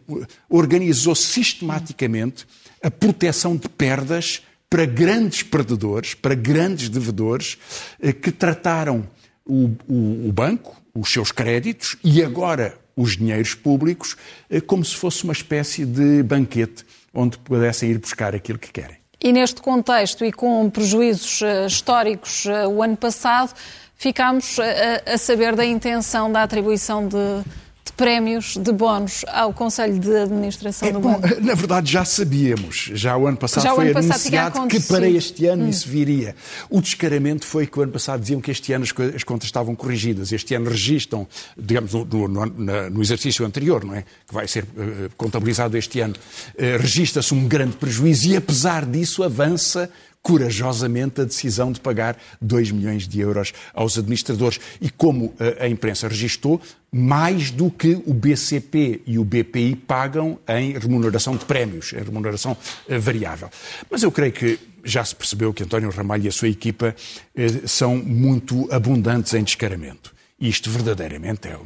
organizou 0.49 1.15
sistematicamente 1.15 2.45
a 2.83 2.91
proteção 2.91 3.57
de 3.57 3.69
perdas 3.69 4.43
para 4.69 4.85
grandes 4.85 5.45
perdedores, 5.45 6.15
para 6.15 6.35
grandes 6.35 6.89
devedores, 6.89 7.57
eh, 8.03 8.13
que 8.13 8.33
trataram 8.33 9.07
o, 9.47 9.71
o, 9.87 10.29
o 10.29 10.33
banco, 10.33 10.83
os 10.93 11.13
seus 11.13 11.31
créditos 11.31 11.97
e 12.03 12.25
agora 12.25 12.77
os 12.97 13.17
dinheiros 13.17 13.55
públicos 13.55 14.17
eh, 14.51 14.61
como 14.61 14.85
se 14.85 14.97
fosse 14.97 15.23
uma 15.23 15.33
espécie 15.33 15.87
de 15.87 16.25
banquete 16.25 16.85
onde 17.15 17.39
pudessem 17.39 17.89
ir 17.89 17.99
buscar 17.99 18.35
aquilo 18.35 18.59
que 18.59 18.73
querem. 18.73 18.97
E 19.23 19.33
neste 19.33 19.63
contexto 19.63 20.25
e 20.25 20.33
com 20.33 20.69
prejuízos 20.69 21.41
eh, 21.43 21.67
históricos 21.67 22.47
o 22.69 22.83
ano 22.83 22.97
passado, 22.97 23.55
ficámos 23.95 24.59
a, 24.59 25.15
a 25.15 25.17
saber 25.17 25.55
da 25.55 25.65
intenção 25.65 26.33
da 26.33 26.43
atribuição 26.43 27.07
de 27.07 27.45
prémios 27.91 28.57
de 28.57 28.73
bónus 28.73 29.25
ao 29.29 29.53
Conselho 29.53 29.99
de 29.99 30.17
Administração 30.17 30.89
é, 30.89 30.93
do 30.93 31.01
Banco? 31.01 31.21
Na 31.41 31.55
verdade, 31.55 31.91
já 31.91 32.05
sabíamos. 32.05 32.91
Já 32.95 33.17
o 33.17 33.27
ano 33.27 33.37
passado 33.37 33.65
já 33.65 33.75
foi 33.75 33.91
ano 33.91 33.99
anunciado 33.99 34.67
que 34.69 34.81
para 34.81 35.09
este 35.09 35.47
ano 35.47 35.65
hum. 35.65 35.69
isso 35.69 35.89
viria. 35.89 36.35
O 36.69 36.81
descaramento 36.81 37.47
foi 37.47 37.67
que 37.67 37.79
o 37.79 37.83
ano 37.83 37.93
passado 37.93 38.21
diziam 38.21 38.41
que 38.41 38.51
este 38.51 38.73
ano 38.73 38.85
as, 38.85 39.25
contas 39.25 39.47
estavam 39.47 39.75
corrigidas. 39.75 40.33
Este 40.33 40.55
ano 40.55 40.71
registram, 40.71 41.27
digamos, 41.57 41.93
no, 41.93 42.29
no, 42.29 42.47
no 42.47 43.03
exercício 43.03 43.45
anterior, 43.45 43.85
não 43.85 43.95
é? 43.95 44.05
Que 44.27 44.35
vai 44.35 44.47
ser 44.47 44.65
uh, 44.65 45.11
contabilizado 45.17 45.77
este 45.77 46.01
ano, 46.01 46.15
uh, 46.15 46.81
registra-se 46.81 47.35
um 47.35 47.47
grande 47.47 47.77
prejuízo 47.77 48.29
e, 48.29 48.37
apesar 48.37 48.85
disso, 48.85 49.23
avança 49.23 49.91
corajosamente 50.23 51.21
a 51.21 51.25
decisão 51.25 51.73
de 51.73 51.81
pagar 51.81 52.17
2 52.41 52.71
milhões 52.73 53.09
de 53.09 53.21
euros 53.21 53.53
aos 53.73 53.99
administradores. 53.99 54.61
E 54.81 54.91
como 54.91 55.35
a 55.59 55.67
imprensa 55.67 56.09
registou, 56.09 56.61
mais 56.93 57.51
do 57.51 57.71
que 57.71 58.03
o 58.05 58.13
BCP 58.13 59.03
e 59.07 59.19
o 59.19 59.25
BPI 59.25 59.77
pagam 59.77 60.39
em 60.49 60.73
remuneração 60.73 61.37
de 61.37 61.45
prémios, 61.45 61.93
em 61.93 62.03
remuneração 62.03 62.57
eh, 62.89 62.99
variável. 62.99 63.49
Mas 63.91 64.03
eu 64.03 64.11
creio 64.11 64.33
que 64.33 64.59
já 64.85 65.05
se 65.05 65.15
percebeu 65.15 65.53
que 65.53 65.63
António 65.63 65.91
Ramalho 65.91 66.25
e 66.25 66.29
a 66.29 66.33
sua 66.33 66.49
equipa 66.49 66.95
eh, 67.37 67.49
são 67.67 67.97
muito 67.97 68.69
abundantes 68.73 69.33
em 69.35 69.45
descaramento. 69.45 70.13
Isto 70.41 70.71
verdadeiramente 70.71 71.49
é 71.49 71.59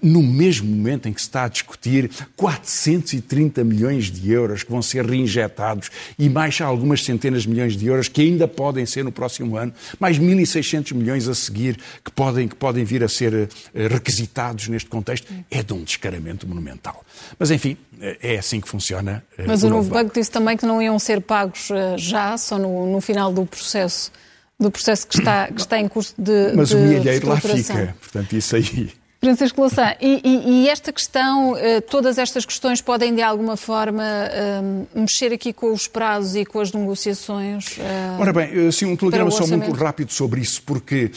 no 0.00 0.22
mesmo 0.22 0.68
momento 0.68 1.08
em 1.08 1.12
que 1.12 1.20
se 1.20 1.26
está 1.26 1.44
a 1.44 1.48
discutir 1.48 2.10
430 2.36 3.64
milhões 3.64 4.04
de 4.04 4.30
euros 4.30 4.62
que 4.62 4.70
vão 4.70 4.80
ser 4.80 5.04
reinjetados 5.04 5.90
e 6.16 6.28
mais 6.28 6.60
algumas 6.60 7.04
centenas 7.04 7.42
de 7.42 7.48
milhões 7.48 7.76
de 7.76 7.86
euros 7.86 8.06
que 8.08 8.20
ainda 8.20 8.46
podem 8.46 8.86
ser 8.86 9.04
no 9.04 9.10
próximo 9.10 9.56
ano, 9.56 9.72
mais 9.98 10.18
1.600 10.18 10.94
milhões 10.94 11.26
a 11.26 11.34
seguir 11.34 11.76
que 12.04 12.10
podem, 12.12 12.46
que 12.46 12.54
podem 12.54 12.84
vir 12.84 13.02
a 13.02 13.08
ser 13.08 13.48
eh, 13.74 13.88
requisitados 13.88 14.68
neste 14.68 14.88
contexto, 14.88 15.32
é 15.50 15.62
de 15.62 15.72
um 15.72 15.82
descaramento 15.82 16.46
monumental. 16.46 17.04
Mas, 17.36 17.50
enfim, 17.50 17.76
eh, 18.00 18.18
é 18.22 18.38
assim 18.38 18.60
que 18.60 18.68
funciona. 18.68 19.24
Eh, 19.36 19.44
Mas 19.44 19.64
o, 19.64 19.66
o 19.66 19.70
novo 19.70 19.88
banco. 19.90 20.04
banco 20.04 20.14
disse 20.14 20.30
também 20.30 20.56
que 20.56 20.64
não 20.64 20.80
iam 20.80 20.98
ser 20.98 21.20
pagos 21.20 21.68
já, 21.96 22.36
só 22.38 22.58
no, 22.58 22.92
no 22.92 23.00
final 23.00 23.32
do 23.32 23.44
processo 23.44 24.12
do 24.60 24.70
processo 24.70 25.06
que 25.06 25.18
está, 25.18 25.48
que 25.48 25.60
está 25.60 25.80
em 25.80 25.88
curso 25.88 26.14
de 26.18 26.52
Mas 26.54 26.68
de 26.68 26.76
o 26.76 26.78
milheiro 26.78 27.28
lá 27.28 27.40
fica, 27.40 27.96
portanto, 27.98 28.36
isso 28.36 28.54
aí... 28.54 28.92
Francisco 29.20 29.60
Louçã, 29.60 29.94
e, 30.00 30.20
e, 30.24 30.62
e, 30.62 30.68
esta 30.70 30.90
questão, 30.90 31.54
eh, 31.54 31.82
todas 31.82 32.16
estas 32.16 32.46
questões 32.46 32.80
podem 32.80 33.14
de 33.14 33.20
alguma 33.20 33.54
forma 33.54 34.02
eh, 34.02 34.62
mexer 34.94 35.30
aqui 35.30 35.52
com 35.52 35.74
os 35.74 35.86
prazos 35.86 36.36
e 36.36 36.46
com 36.46 36.58
as 36.58 36.72
negociações? 36.72 37.76
Um, 37.78 38.20
Ora 38.20 38.32
bem, 38.32 38.68
assim, 38.68 38.86
um 38.86 38.96
telegrama 38.96 39.30
só 39.30 39.46
muito 39.46 39.70
rápido 39.72 40.10
sobre 40.10 40.40
isso, 40.40 40.62
porque 40.62 41.10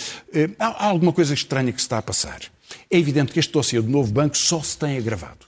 há, 0.59 0.67
há, 0.67 0.87
alguma 0.87 1.13
coisa 1.13 1.33
estranha 1.33 1.71
que 1.71 1.79
se 1.79 1.85
está 1.85 1.97
a 1.97 2.01
passar. 2.01 2.41
É 2.91 2.97
evidente 2.97 3.31
que 3.31 3.39
este 3.39 3.53
dossiê 3.53 3.79
do 3.79 3.89
novo 3.89 4.11
banco 4.11 4.37
só 4.37 4.61
se 4.61 4.77
tem 4.77 4.97
agravado 4.97 5.45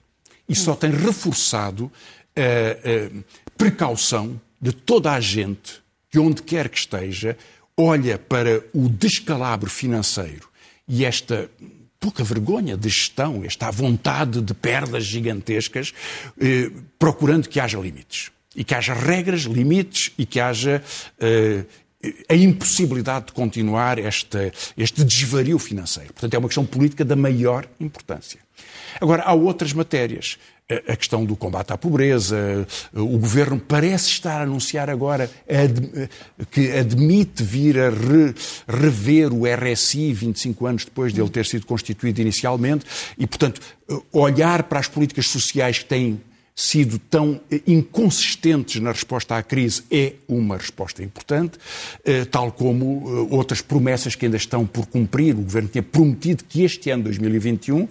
e 0.48 0.56
só 0.56 0.76
tem 0.76 0.92
reforçado 0.92 1.92
a 2.38 3.10
precaução 3.58 4.40
de 4.62 4.72
toda 4.72 5.12
a 5.12 5.20
gente, 5.20 5.82
que 6.10 6.20
onde 6.20 6.42
quer 6.42 6.70
que 6.70 6.78
esteja, 6.78 7.38
olha 7.78 8.18
para 8.18 8.64
o 8.74 8.88
descalabro 8.88 9.70
financeiro 9.70 10.50
e 10.88 11.04
esta 11.04 11.50
pouca 12.00 12.24
vergonha 12.24 12.78
de 12.78 12.88
gestão, 12.88 13.44
esta 13.44 13.72
vontade 13.72 14.42
de 14.42 14.54
perdas 14.54 15.06
gigantescas, 15.06 15.94
eh, 16.40 16.70
procurando 17.00 17.50
que 17.50 17.60
haja 17.60 17.80
limites. 17.80 18.32
E 18.56 18.64
que 18.64 18.76
haja 18.76 18.94
regras, 18.94 19.42
limites 19.42 20.12
e 20.18 20.26
que 20.26 20.40
haja 20.40 20.84
eh, 21.20 21.66
a 22.30 22.36
impossibilidade 22.36 23.28
de 23.28 23.32
continuar 23.34 23.98
esta, 23.98 24.52
este 24.78 25.04
desvario 25.04 25.58
financeiro. 25.58 26.14
Portanto, 26.14 26.34
é 26.34 26.38
uma 26.38 26.48
questão 26.48 26.66
política 26.66 27.04
da 27.04 27.16
maior 27.16 27.68
importância. 27.80 28.40
Agora, 29.00 29.24
há 29.24 29.34
outras 29.34 29.74
matérias 29.74 30.38
a 30.88 30.96
questão 30.96 31.24
do 31.24 31.36
combate 31.36 31.72
à 31.72 31.78
pobreza. 31.78 32.68
O 32.94 33.20
governo 33.20 33.60
parece 33.60 34.10
estar 34.10 34.40
a 34.40 34.44
anunciar 34.44 34.90
agora 34.90 35.30
que 36.52 36.72
admite 36.72 37.44
vir 37.44 37.80
a 37.80 37.90
re, 37.90 38.34
rever 38.68 39.32
o 39.32 39.44
RSI 39.46 40.12
25 40.14 40.66
anos 40.66 40.86
depois 40.86 41.14
de 41.14 41.22
ele 41.22 41.30
ter 41.30 41.46
sido 41.46 41.68
constituído 41.68 42.20
inicialmente 42.20 42.86
e, 43.18 43.28
portanto, 43.28 43.62
olhar 44.12 44.64
para 44.64 44.80
as 44.80 44.88
políticas 44.88 45.28
sociais 45.28 45.80
que 45.80 45.86
têm 45.86 46.20
sido 46.56 46.98
tão 46.98 47.42
eh, 47.52 47.62
inconsistentes 47.68 48.82
na 48.82 48.94
resposta 48.94 49.36
à 49.36 49.44
crise 49.44 49.84
é 49.92 50.14
uma 50.26 50.56
resposta 50.56 51.04
importante, 51.04 51.60
eh, 52.06 52.24
tal 52.24 52.50
como 52.50 53.04
eh, 53.06 53.36
outras 53.36 53.62
promessas 53.62 54.16
que 54.16 54.26
ainda 54.26 54.38
estão 54.38 54.66
por 54.66 54.86
cumprir. 54.86 55.36
O 55.36 55.42
Governo 55.42 55.68
tinha 55.68 55.84
prometido 55.84 56.46
que 56.46 56.64
este 56.64 56.90
ano, 56.90 57.04
2021, 57.04 57.90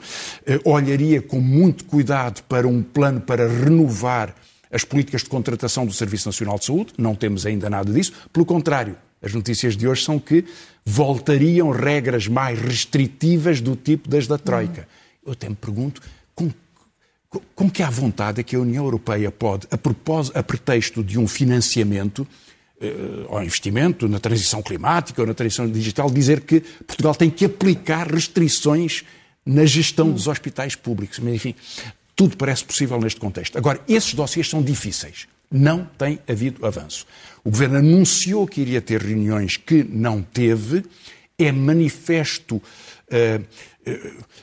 olharia 0.64 1.20
com 1.20 1.40
muito 1.40 1.85
cuidado 1.85 2.42
para 2.44 2.66
um 2.66 2.83
plano 2.83 3.20
para 3.20 3.46
renovar 3.46 4.35
as 4.72 4.83
políticas 4.83 5.22
de 5.22 5.29
contratação 5.29 5.85
do 5.85 5.92
Serviço 5.92 6.29
Nacional 6.29 6.59
de 6.59 6.64
Saúde. 6.64 6.92
Não 6.96 7.14
temos 7.14 7.44
ainda 7.44 7.68
nada 7.68 7.92
disso. 7.92 8.12
Pelo 8.33 8.46
contrário, 8.46 8.96
as 9.22 9.33
notícias 9.35 9.77
de 9.77 9.87
hoje 9.87 10.03
são 10.03 10.18
que 10.18 10.44
voltariam 10.85 11.70
regras 11.70 12.27
mais 12.27 12.59
restritivas 12.59 13.61
do 13.61 13.77
tipo 13.77 14.09
das 14.09 14.27
da 14.27 14.38
Troika. 14.38 14.88
Eu 15.24 15.33
até 15.33 15.48
me 15.48 15.55
pergunto 15.55 16.00
com 16.35 16.50
como 17.55 17.70
que 17.70 17.83
há 17.83 17.90
vontade 17.90 18.40
é 18.40 18.44
que 18.44 18.57
a 18.57 18.61
União 18.61 18.85
Europeia 18.85 19.31
pode, 19.31 19.66
a, 19.70 20.38
a 20.38 20.42
pretexto 20.42 21.03
de 21.03 21.18
um 21.18 21.27
financiamento 21.27 22.27
eh, 22.81 23.27
ao 23.29 23.42
investimento 23.42 24.09
na 24.09 24.18
transição 24.18 24.61
climática 24.61 25.23
ou 25.23 25.27
na 25.27 25.33
transição 25.33 25.70
digital, 25.70 26.11
dizer 26.11 26.40
que 26.40 26.61
Portugal 26.61 27.14
tem 27.14 27.31
que 27.31 27.44
aplicar 27.44 28.07
restrições 28.12 29.05
na 29.47 29.64
gestão 29.64 30.11
dos 30.11 30.27
hospitais 30.27 30.75
públicos. 30.75 31.18
Mas, 31.18 31.35
enfim, 31.35 31.55
tudo 32.16 32.37
parece 32.37 32.64
possível 32.64 33.01
neste 33.01 33.20
contexto. 33.20 33.57
Agora, 33.57 33.81
esses 33.88 34.14
dossiês 34.14 34.49
são 34.49 34.62
difíceis. 34.62 35.27
Não 35.51 35.88
tem 35.97 36.18
havido 36.29 36.66
avanço. 36.66 37.07
O 37.44 37.51
Governo 37.51 37.79
anunciou 37.79 38.47
que 38.47 38.61
iria 38.61 38.81
ter 38.81 39.01
reuniões 39.01 39.57
que 39.57 39.85
não 39.85 40.20
teve. 40.23 40.85
É 41.38 41.53
manifesto 41.53 42.57
uh, 42.57 43.44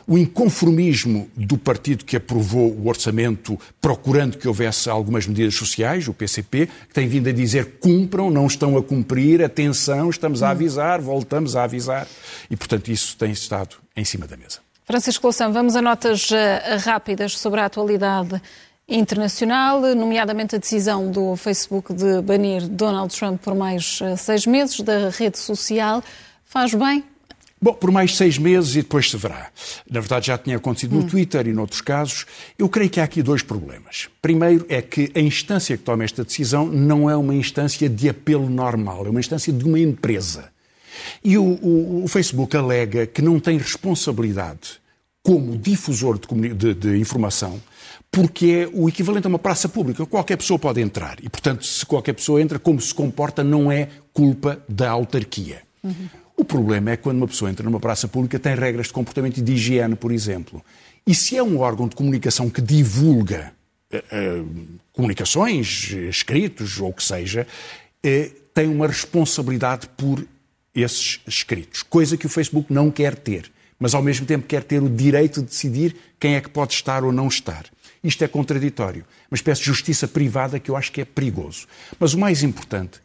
o 0.08 0.17
inconformismo 0.17 1.30
do 1.36 1.58
partido 1.58 2.06
que 2.06 2.15
aprovou 2.15 2.71
o 2.71 2.88
orçamento, 2.88 3.60
procurando 3.80 4.38
que 4.38 4.47
houvesse 4.47 4.89
algumas 4.89 5.25
medidas 5.25 5.56
sociais, 5.56 6.08
o 6.08 6.13
PCP, 6.13 6.67
que 6.88 6.93
tem 6.93 7.08
vindo 7.08 7.30
a 7.30 7.32
dizer 7.32 7.77
cumpram, 7.80 8.30
não 8.30 8.45
estão 8.45 8.77
a 8.77 8.84
cumprir, 8.84 9.43
atenção, 9.43 10.10
estamos 10.10 10.43
a 10.43 10.49
avisar, 10.49 11.01
voltamos 11.01 11.56
a 11.56 11.63
avisar. 11.63 12.08
E, 12.49 12.56
portanto, 12.56 12.91
isso 12.91 13.17
tem 13.17 13.32
estado 13.32 13.77
em 13.95 14.06
cima 14.06 14.27
da 14.27 14.38
mesa. 14.38 14.60
Francisco 14.86 15.25
Louçã, 15.25 15.49
vamos 15.49 15.75
a 15.75 15.82
notas 15.82 16.30
uh, 16.32 16.36
rápidas 16.84 17.38
sobre 17.38 17.62
a 17.62 17.65
atualidade 17.65 18.41
internacional, 18.88 19.80
nomeadamente 19.95 20.56
a 20.56 20.60
decisão 20.60 21.10
do 21.10 21.36
Facebook 21.36 21.93
de 21.93 22.21
banir 22.21 22.67
Donald 22.67 23.15
Trump 23.15 23.41
por 23.41 23.56
mais 23.56 23.99
uh, 24.01 24.17
seis 24.17 24.45
meses 24.45 24.82
da 24.82 25.10
rede 25.10 25.39
social. 25.39 26.04
Faz 26.45 26.73
bem? 26.73 27.11
Bom, 27.63 27.74
por 27.74 27.91
mais 27.91 28.17
seis 28.17 28.39
meses 28.39 28.76
e 28.76 28.82
depois 28.82 29.12
se 29.12 29.17
verá. 29.17 29.52
Na 29.88 30.00
verdade, 30.00 30.28
já 30.28 30.38
tinha 30.38 30.58
acontecido 30.58 30.95
no 30.95 31.02
hum. 31.02 31.08
Twitter 31.08 31.47
e 31.47 31.54
noutros 31.54 31.82
casos. 31.82 32.26
Eu 32.58 32.67
creio 32.67 32.89
que 32.89 33.00
há 33.00 33.04
aqui 33.04 33.21
dois 33.21 33.43
problemas. 33.43 34.10
Primeiro 34.19 34.65
é 34.67 34.82
que 34.82 35.12
a 35.13 35.19
instância 35.19 35.78
que 35.78 35.84
toma 35.84 36.04
esta 36.04 36.24
decisão 36.24 36.65
não 36.65 37.08
é 37.08 37.15
uma 37.15 37.36
instância 37.36 37.88
de 37.88 38.10
apelo 38.10 38.50
normal, 38.50 39.06
é 39.06 39.10
uma 39.10 39.19
instância 39.19 39.54
de 39.54 39.63
uma 39.63 39.80
empresa. 39.80 40.50
E 41.24 41.38
o, 41.38 41.43
o, 41.43 42.04
o 42.04 42.08
Facebook 42.08 42.58
alega 42.58 43.06
que 43.06 43.21
não 43.21 43.39
tem 43.39 43.60
responsabilidade 43.60 44.82
como 45.24 45.56
difusor 45.56 46.17
de, 46.17 46.54
de, 46.54 46.74
de, 46.74 46.97
informação, 46.97 47.62
porque 48.12 48.67
é 48.67 48.69
o 48.74 48.89
equivalente 48.89 49.28
a 49.28 49.30
uma 49.30 49.38
praça 49.38 49.69
pública. 49.69 50.04
Qualquer 50.08 50.36
pessoa 50.36 50.58
pode 50.58 50.82
entrar. 50.82 51.17
E, 51.21 51.30
portanto, 51.30 51.63
se 51.63 51.86
qualquer 51.86 52.13
pessoa 52.13 52.41
entra, 52.41 52.58
como 52.58 52.82
se 52.82 52.93
comporta, 52.93 53.43
não 53.43 53.71
é 53.71 53.88
culpa 54.12 54.63
da 54.67 54.89
autarquia. 54.89 55.62
Uhum. 55.84 56.10
O 56.41 56.43
problema 56.43 56.89
é 56.89 56.97
quando 56.97 57.17
uma 57.17 57.27
pessoa 57.27 57.51
entra 57.51 57.63
numa 57.63 57.80
praça 57.80 58.08
pública, 58.08 58.39
tem 58.39 58.56
regras 58.56 58.88
de 58.88 58.93
comportamento 58.93 59.38
e 59.38 59.43
de 59.43 59.54
higiene, 59.54 59.95
por 59.95 60.12
exemplo. 60.12 60.65
E 61.06 61.13
se 61.13 61.38
é 61.38 61.43
um 61.43 61.60
órgão 61.60 61.88
de 61.88 61.95
comunicação 61.95 62.49
que 62.49 62.60
divulga 62.60 63.54
uh, 63.93 63.97
uh, 64.41 64.49
comunicações, 64.91 65.91
escritos 66.10 66.82
ou 66.82 66.89
o 66.89 66.93
que 66.93 67.04
seja, 67.04 67.45
uh, 67.45 68.41
tem 68.56 68.67
uma 68.67 68.88
responsabilidade 68.88 69.88
por 69.95 70.25
esses 70.73 71.19
escritos, 71.27 71.84
coisa 71.84 72.17
que 72.17 72.25
o 72.25 72.30
Facebook 72.30 72.73
não 72.73 72.89
quer 72.89 73.13
ter 73.13 73.51
mas 73.77 73.95
ao 73.95 74.01
mesmo 74.04 74.27
tempo 74.27 74.47
quer 74.47 74.63
ter 74.63 74.82
o 74.82 74.88
direito 74.88 75.41
de 75.41 75.47
decidir 75.47 75.95
quem 76.19 76.36
é 76.36 76.41
que 76.41 76.49
pode 76.49 76.73
estar 76.73 77.04
ou 77.04 77.12
não 77.12 77.27
estar. 77.27 77.65
Isto 78.04 78.23
é 78.23 78.27
contraditório, 78.27 79.04
uma 79.30 79.36
espécie 79.36 79.62
de 79.62 79.65
justiça 79.65 80.08
privada 80.08 80.60
que 80.60 80.69
eu 80.69 80.75
acho 80.77 80.91
que 80.91 81.01
é 81.01 81.06
perigoso. 81.06 81.65
Mas 81.99 82.13
o 82.13 82.19
mais 82.19 82.43
importante 82.43 82.99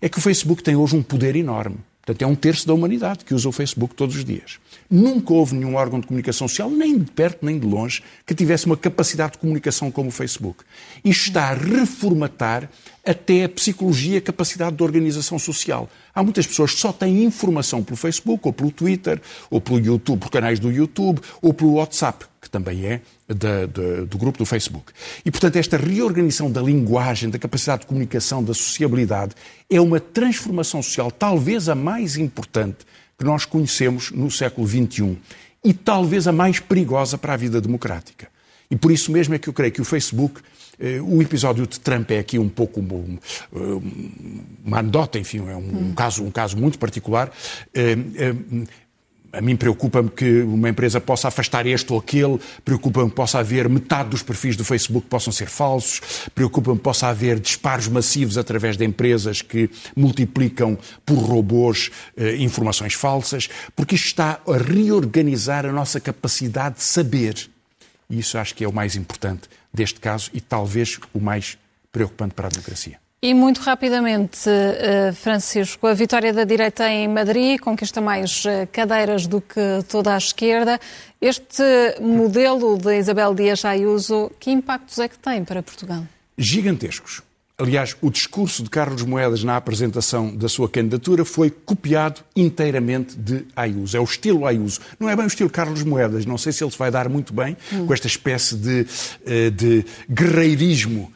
é 0.00 0.08
que 0.08 0.16
o 0.16 0.22
Facebook 0.22 0.62
tem 0.62 0.74
hoje 0.74 0.96
um 0.96 1.02
poder 1.02 1.36
enorme. 1.36 1.76
Portanto, 2.04 2.22
é 2.22 2.26
um 2.26 2.34
terço 2.34 2.66
da 2.66 2.74
humanidade 2.74 3.24
que 3.24 3.32
usa 3.32 3.48
o 3.48 3.52
Facebook 3.52 3.94
todos 3.94 4.16
os 4.16 4.24
dias. 4.24 4.58
Nunca 4.90 5.32
houve 5.32 5.54
nenhum 5.54 5.76
órgão 5.76 6.00
de 6.00 6.06
comunicação 6.08 6.48
social, 6.48 6.68
nem 6.68 6.98
de 6.98 7.10
perto 7.12 7.46
nem 7.46 7.60
de 7.60 7.66
longe, 7.66 8.02
que 8.26 8.34
tivesse 8.34 8.66
uma 8.66 8.76
capacidade 8.76 9.34
de 9.34 9.38
comunicação 9.38 9.88
como 9.88 10.08
o 10.08 10.12
Facebook. 10.12 10.64
Isto 11.04 11.28
está 11.28 11.50
a 11.50 11.54
reformatar 11.54 12.68
até 13.06 13.44
a 13.44 13.48
psicologia 13.48 14.18
a 14.18 14.20
capacidade 14.20 14.76
de 14.76 14.82
organização 14.82 15.38
social. 15.38 15.88
Há 16.12 16.24
muitas 16.24 16.44
pessoas 16.44 16.74
que 16.74 16.80
só 16.80 16.92
têm 16.92 17.22
informação 17.22 17.84
pelo 17.84 17.96
Facebook, 17.96 18.40
ou 18.44 18.52
pelo 18.52 18.72
Twitter, 18.72 19.20
ou 19.48 19.60
pelo 19.60 19.78
YouTube, 19.78 20.18
por 20.18 20.30
canais 20.30 20.58
do 20.58 20.72
YouTube, 20.72 21.20
ou 21.40 21.54
pelo 21.54 21.74
WhatsApp, 21.74 22.26
que 22.40 22.50
também 22.50 22.84
é 22.84 23.00
da, 23.34 23.66
da, 23.66 24.04
do 24.04 24.18
grupo 24.18 24.38
do 24.38 24.46
Facebook. 24.46 24.92
E, 25.24 25.30
portanto, 25.30 25.56
esta 25.56 25.76
reorganização 25.76 26.50
da 26.50 26.60
linguagem, 26.60 27.30
da 27.30 27.38
capacidade 27.38 27.82
de 27.82 27.86
comunicação, 27.86 28.42
da 28.42 28.54
sociabilidade, 28.54 29.34
é 29.70 29.80
uma 29.80 30.00
transformação 30.00 30.82
social, 30.82 31.10
talvez 31.10 31.68
a 31.68 31.74
mais 31.74 32.16
importante 32.16 32.78
que 33.18 33.24
nós 33.24 33.44
conhecemos 33.44 34.10
no 34.10 34.30
século 34.30 34.66
XXI 34.66 35.16
e 35.64 35.72
talvez 35.72 36.26
a 36.26 36.32
mais 36.32 36.58
perigosa 36.58 37.16
para 37.16 37.34
a 37.34 37.36
vida 37.36 37.60
democrática. 37.60 38.28
E 38.70 38.76
por 38.76 38.90
isso 38.90 39.12
mesmo 39.12 39.34
é 39.34 39.38
que 39.38 39.48
eu 39.48 39.52
creio 39.52 39.70
que 39.70 39.80
o 39.80 39.84
Facebook, 39.84 40.40
eh, 40.80 41.00
o 41.00 41.20
episódio 41.20 41.66
de 41.66 41.78
Trump 41.78 42.10
é 42.10 42.18
aqui 42.18 42.38
um 42.38 42.48
pouco 42.48 42.80
um, 42.80 43.18
uma 44.64 44.78
anedota, 44.78 45.18
enfim, 45.18 45.38
é 45.46 45.54
um, 45.54 45.88
um, 45.88 45.94
caso, 45.94 46.24
um 46.24 46.30
caso 46.30 46.56
muito 46.56 46.78
particular. 46.78 47.30
Eh, 47.74 47.96
eh, 48.16 48.34
a 49.32 49.40
mim 49.40 49.56
preocupa-me 49.56 50.10
que 50.10 50.42
uma 50.42 50.68
empresa 50.68 51.00
possa 51.00 51.28
afastar 51.28 51.66
este 51.66 51.92
ou 51.92 51.98
aquele, 51.98 52.38
preocupa-me 52.64 53.08
que 53.08 53.16
possa 53.16 53.38
haver 53.38 53.68
metade 53.68 54.10
dos 54.10 54.22
perfis 54.22 54.56
do 54.56 54.64
Facebook 54.64 55.04
que 55.04 55.10
possam 55.10 55.32
ser 55.32 55.48
falsos, 55.48 56.00
preocupa-me 56.34 56.76
que 56.76 56.82
possa 56.82 57.08
haver 57.08 57.40
disparos 57.40 57.88
massivos 57.88 58.36
através 58.36 58.76
de 58.76 58.84
empresas 58.84 59.40
que 59.40 59.70
multiplicam 59.96 60.78
por 61.06 61.16
robôs 61.16 61.90
eh, 62.16 62.36
informações 62.36 62.94
falsas, 62.94 63.48
porque 63.74 63.94
isto 63.94 64.06
está 64.06 64.40
a 64.46 64.56
reorganizar 64.58 65.64
a 65.64 65.72
nossa 65.72 65.98
capacidade 65.98 66.76
de 66.76 66.82
saber. 66.82 67.48
E 68.10 68.18
isso 68.18 68.36
acho 68.36 68.54
que 68.54 68.64
é 68.64 68.68
o 68.68 68.72
mais 68.72 68.96
importante 68.96 69.48
deste 69.72 69.98
caso 69.98 70.30
e 70.34 70.40
talvez 70.40 70.98
o 71.14 71.20
mais 71.20 71.56
preocupante 71.90 72.34
para 72.34 72.48
a 72.48 72.50
democracia. 72.50 72.98
E 73.24 73.32
muito 73.34 73.60
rapidamente, 73.60 74.50
eh, 74.50 75.12
Francisco, 75.12 75.86
a 75.86 75.94
vitória 75.94 76.32
da 76.32 76.42
direita 76.42 76.88
em 76.88 77.06
Madrid 77.06 77.60
conquista 77.60 78.00
mais 78.00 78.44
eh, 78.44 78.66
cadeiras 78.66 79.28
do 79.28 79.40
que 79.40 79.60
toda 79.88 80.12
a 80.12 80.18
esquerda. 80.18 80.80
Este 81.20 81.62
modelo 82.00 82.76
de 82.76 82.98
Isabel 82.98 83.32
Dias 83.32 83.64
Ayuso, 83.64 84.28
que 84.40 84.50
impactos 84.50 84.98
é 84.98 85.06
que 85.06 85.16
tem 85.16 85.44
para 85.44 85.62
Portugal? 85.62 86.04
Gigantescos. 86.36 87.22
Aliás, 87.56 87.96
o 88.02 88.10
discurso 88.10 88.64
de 88.64 88.68
Carlos 88.68 89.04
Moedas 89.04 89.44
na 89.44 89.56
apresentação 89.56 90.34
da 90.34 90.48
sua 90.48 90.68
candidatura 90.68 91.24
foi 91.24 91.48
copiado 91.48 92.22
inteiramente 92.34 93.16
de 93.16 93.46
Ayuso. 93.54 93.96
É 93.96 94.00
o 94.00 94.04
estilo 94.04 94.44
Ayuso. 94.44 94.80
Não 94.98 95.08
é 95.08 95.14
bem 95.14 95.26
o 95.26 95.28
estilo 95.28 95.48
Carlos 95.48 95.84
Moedas. 95.84 96.26
Não 96.26 96.36
sei 96.36 96.50
se 96.52 96.64
ele 96.64 96.72
se 96.72 96.78
vai 96.78 96.90
dar 96.90 97.08
muito 97.08 97.32
bem 97.32 97.56
hum. 97.72 97.86
com 97.86 97.94
esta 97.94 98.08
espécie 98.08 98.56
de, 98.56 98.84
eh, 99.24 99.50
de 99.50 99.84
guerreirismo 100.10 101.12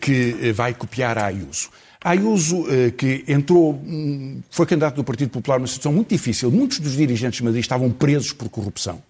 que 0.00 0.36
eh, 0.40 0.52
vai 0.52 0.74
copiar 0.74 1.18
a 1.18 1.26
Ayuso. 1.26 1.70
Ayuso, 2.02 2.66
eh, 2.68 2.90
que 2.90 3.24
entrou, 3.28 3.74
hum, 3.74 4.40
foi 4.50 4.66
candidato 4.66 4.96
do 4.96 5.04
Partido 5.04 5.30
Popular 5.30 5.58
numa 5.58 5.66
situação 5.66 5.92
muito 5.92 6.08
difícil. 6.08 6.50
Muitos 6.50 6.80
dos 6.80 6.96
dirigentes 6.96 7.38
de 7.38 7.44
Madrid 7.44 7.62
estavam 7.62 7.90
presos 7.90 8.32
por 8.32 8.48
corrupção. 8.48 9.02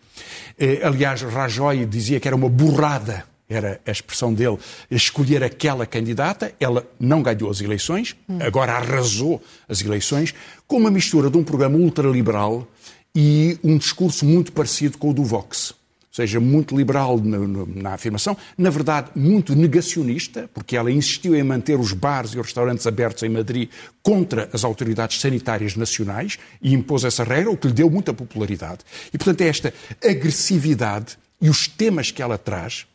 Aliás, 0.83 1.23
Rajoy 1.23 1.87
dizia 1.87 2.21
que 2.21 2.29
era 2.29 2.37
uma 2.37 2.49
burrada, 2.49 3.25
era 3.49 3.81
a 3.87 3.91
expressão 3.91 4.35
dele, 4.35 4.59
escolher 4.91 5.43
aquela 5.43 5.87
candidata. 5.87 6.53
Ela 6.61 6.87
não 6.99 7.23
ganhou 7.23 7.51
as 7.51 7.63
eleições, 7.63 8.15
agora 8.39 8.75
arrasou 8.75 9.43
as 9.67 9.81
eleições, 9.81 10.35
com 10.67 10.77
uma 10.77 10.91
mistura 10.91 11.31
de 11.31 11.39
um 11.39 11.43
programa 11.43 11.79
ultraliberal 11.79 12.69
e 13.17 13.59
um 13.65 13.79
discurso 13.79 14.27
muito 14.27 14.53
parecido 14.53 14.99
com 14.99 15.09
o 15.09 15.15
do 15.15 15.25
Vox 15.25 15.80
seja 16.11 16.41
muito 16.41 16.77
liberal 16.77 17.19
na, 17.19 17.39
na, 17.67 17.95
afirmação, 17.95 18.37
na 18.59 18.71
verdade 18.71 19.11
muito 19.15 19.55
negacionista, 19.55 20.51
porque 20.53 20.77
ela 20.77 20.91
insistiu 20.91 21.35
em 21.35 21.43
manter 21.43 21.79
os 21.79 21.93
bares 21.93 22.33
e 22.33 22.39
os 22.39 22.47
restaurantes 22.47 22.87
abertos 22.87 23.23
em 23.23 23.29
Madrid 23.29 23.69
contra 24.03 24.49
as 24.53 24.65
autoridades 24.65 25.21
sanitárias 25.21 25.77
nacionais 25.77 26.39
e 26.61 26.75
impôs 26.75 27.05
essa 27.05 27.23
regra, 27.23 27.51
o 27.51 27.57
que 27.57 27.69
lhe 27.69 27.75
deu 27.75 27.89
muita 27.89 28.13
popularidade. 28.13 28.81
E, 29.13 29.19
portanto, 29.19 29.43
é 29.43 29.49
esta 29.49 29.75
agressividade 30.05 31.17
e 31.41 31.49
os 31.49 31.69
temas 31.69 32.11
que 32.11 32.23
ela 32.23 32.37
traz 32.37 32.87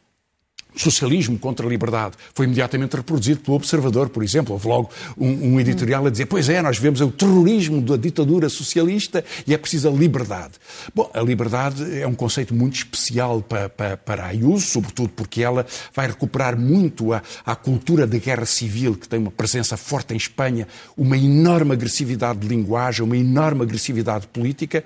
socialismo 0.76 1.38
contra 1.38 1.66
a 1.66 1.70
liberdade 1.70 2.16
foi 2.34 2.46
imediatamente 2.46 2.96
reproduzido 2.96 3.40
pelo 3.42 3.58
Observador, 3.58 4.10
por 4.10 4.24
exemplo. 4.24 4.54
Houve 4.54 4.68
logo 4.68 4.90
um, 5.18 5.54
um, 5.54 5.60
editorial 5.60 6.06
a 6.06 6.10
dizer: 6.10 6.26
pois 6.26 6.50
é, 6.50 6.62
nós 6.62 6.78
vemos 6.78 7.02
o 7.02 7.12
terrorismo 7.12 7.82
da 7.82 7.98
ditadura 7.98 8.50
socialista 8.50 9.24
e 9.48 9.54
é 9.54 9.58
preciso 9.58 9.90
a 9.90 9.92
liberdade. 9.92 10.54
Bom, 10.94 11.10
a 11.14 11.22
liberdade 11.22 12.00
é 12.00 12.08
um 12.08 12.16
conceito 12.16 12.54
muito 12.54 12.76
especial 12.76 13.42
para, 13.42 13.70
para, 13.70 13.98
para 13.98 14.24
a 14.24 14.28
Ayuso, 14.28 14.66
sobretudo 14.66 15.10
porque 15.10 15.42
ela 15.42 15.66
vai 15.94 16.08
recuperar 16.08 16.60
muito 16.60 17.14
a, 17.14 17.22
a 17.46 17.56
cultura 17.56 18.06
da 18.06 18.18
guerra 18.18 18.46
civil, 18.46 18.96
que 18.96 19.08
tem 19.08 19.20
uma 19.20 19.32
presença 19.32 19.78
forte 19.78 20.14
em 20.14 20.18
Espanha, 20.18 20.68
uma 20.98 21.18
enorme 21.18 21.74
agressividade 21.74 22.40
de 22.40 22.48
linguagem, 22.48 23.04
uma 23.04 23.18
enorme 23.18 23.62
agressividade 23.64 24.28
política. 24.28 24.84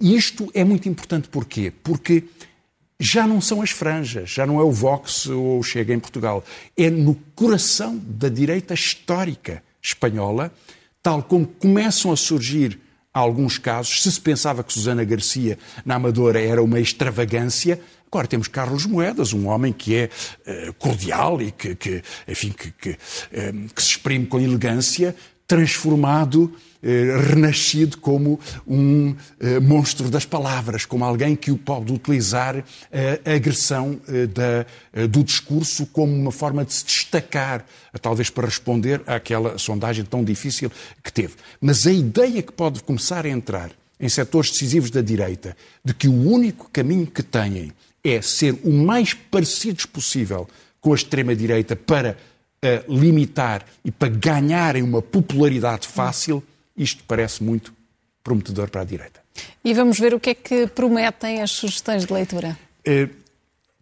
E 0.00 0.14
isto 0.14 0.48
é 0.54 0.62
muito 0.62 0.88
importante 0.88 1.28
porquê? 1.28 1.72
Porque 1.82 2.24
já 2.98 3.26
não 3.26 3.40
são 3.40 3.62
as 3.62 3.70
franjas, 3.70 4.30
já 4.30 4.46
não 4.46 4.58
é 4.58 4.62
o 4.62 4.72
Vox 4.72 5.26
ou 5.26 5.60
o 5.60 5.62
Chega 5.62 5.94
em 5.94 6.00
Portugal. 6.00 6.44
É 6.76 6.90
no 6.90 7.14
coração 7.34 7.96
da 7.96 8.28
direita 8.28 8.74
histórica 8.74 9.62
espanhola, 9.82 10.52
tal 11.02 11.22
como 11.22 11.46
começam 11.46 12.10
a 12.12 12.16
surgir 12.16 12.78
alguns 13.12 13.56
casos. 13.56 14.02
Se 14.02 14.10
se 14.10 14.20
pensava 14.20 14.64
que 14.64 14.72
Susana 14.72 15.04
Garcia 15.04 15.58
na 15.84 15.94
Amadora 15.94 16.40
era 16.40 16.62
uma 16.62 16.80
extravagância, 16.80 17.80
Agora 18.10 18.26
temos 18.26 18.48
Carlos 18.48 18.86
Moedas, 18.86 19.34
um 19.34 19.48
homem 19.48 19.70
que 19.70 19.94
é 19.94 20.08
uh, 20.46 20.72
cordial 20.74 21.42
e 21.42 21.52
que, 21.52 21.74
que 21.74 22.02
enfim, 22.26 22.50
que, 22.50 22.70
que, 22.72 22.90
uh, 22.92 23.68
que, 23.74 23.82
se 23.82 23.90
exprime 23.90 24.24
com 24.24 24.40
elegância, 24.40 25.14
transformado 25.46 26.50
eh, 26.54 26.67
renascido 26.82 27.98
como 27.98 28.38
um 28.66 29.14
eh, 29.40 29.58
monstro 29.60 30.08
das 30.10 30.24
palavras, 30.24 30.84
como 30.84 31.04
alguém 31.04 31.34
que 31.34 31.52
pode 31.54 31.92
utilizar 31.92 32.64
eh, 32.92 33.20
a 33.24 33.32
agressão 33.32 34.00
do 35.10 35.24
discurso 35.24 35.86
como 35.86 36.14
uma 36.14 36.32
forma 36.32 36.64
de 36.64 36.72
se 36.72 36.84
destacar, 36.84 37.64
talvez 38.00 38.30
para 38.30 38.46
responder 38.46 39.02
àquela 39.06 39.58
sondagem 39.58 40.04
tão 40.04 40.22
difícil 40.22 40.70
que 41.02 41.12
teve. 41.12 41.34
Mas 41.60 41.86
a 41.86 41.92
ideia 41.92 42.42
que 42.42 42.52
pode 42.52 42.82
começar 42.82 43.26
a 43.26 43.28
entrar 43.28 43.70
em 44.00 44.08
setores 44.08 44.50
decisivos 44.50 44.90
da 44.90 45.00
direita, 45.00 45.56
de 45.84 45.92
que 45.92 46.08
o 46.08 46.30
único 46.30 46.70
caminho 46.70 47.06
que 47.06 47.22
têm 47.22 47.72
é 48.04 48.22
ser 48.22 48.56
o 48.62 48.72
mais 48.72 49.12
parecidos 49.12 49.86
possível 49.86 50.48
com 50.80 50.92
a 50.92 50.94
extrema-direita 50.94 51.74
para 51.74 52.16
uh, 52.64 52.92
limitar 52.92 53.64
e 53.84 53.90
para 53.90 54.08
ganharem 54.08 54.82
uma 54.82 55.02
popularidade 55.02 55.86
fácil, 55.88 56.42
isto 56.78 57.02
parece 57.06 57.42
muito 57.42 57.74
prometedor 58.22 58.70
para 58.70 58.82
a 58.82 58.84
direita. 58.84 59.20
E 59.64 59.74
vamos 59.74 59.98
ver 59.98 60.14
o 60.14 60.20
que 60.20 60.30
é 60.30 60.34
que 60.34 60.66
prometem 60.68 61.42
as 61.42 61.50
sugestões 61.50 62.06
de 62.06 62.12
leitura. 62.12 62.58
Uh, 62.86 63.08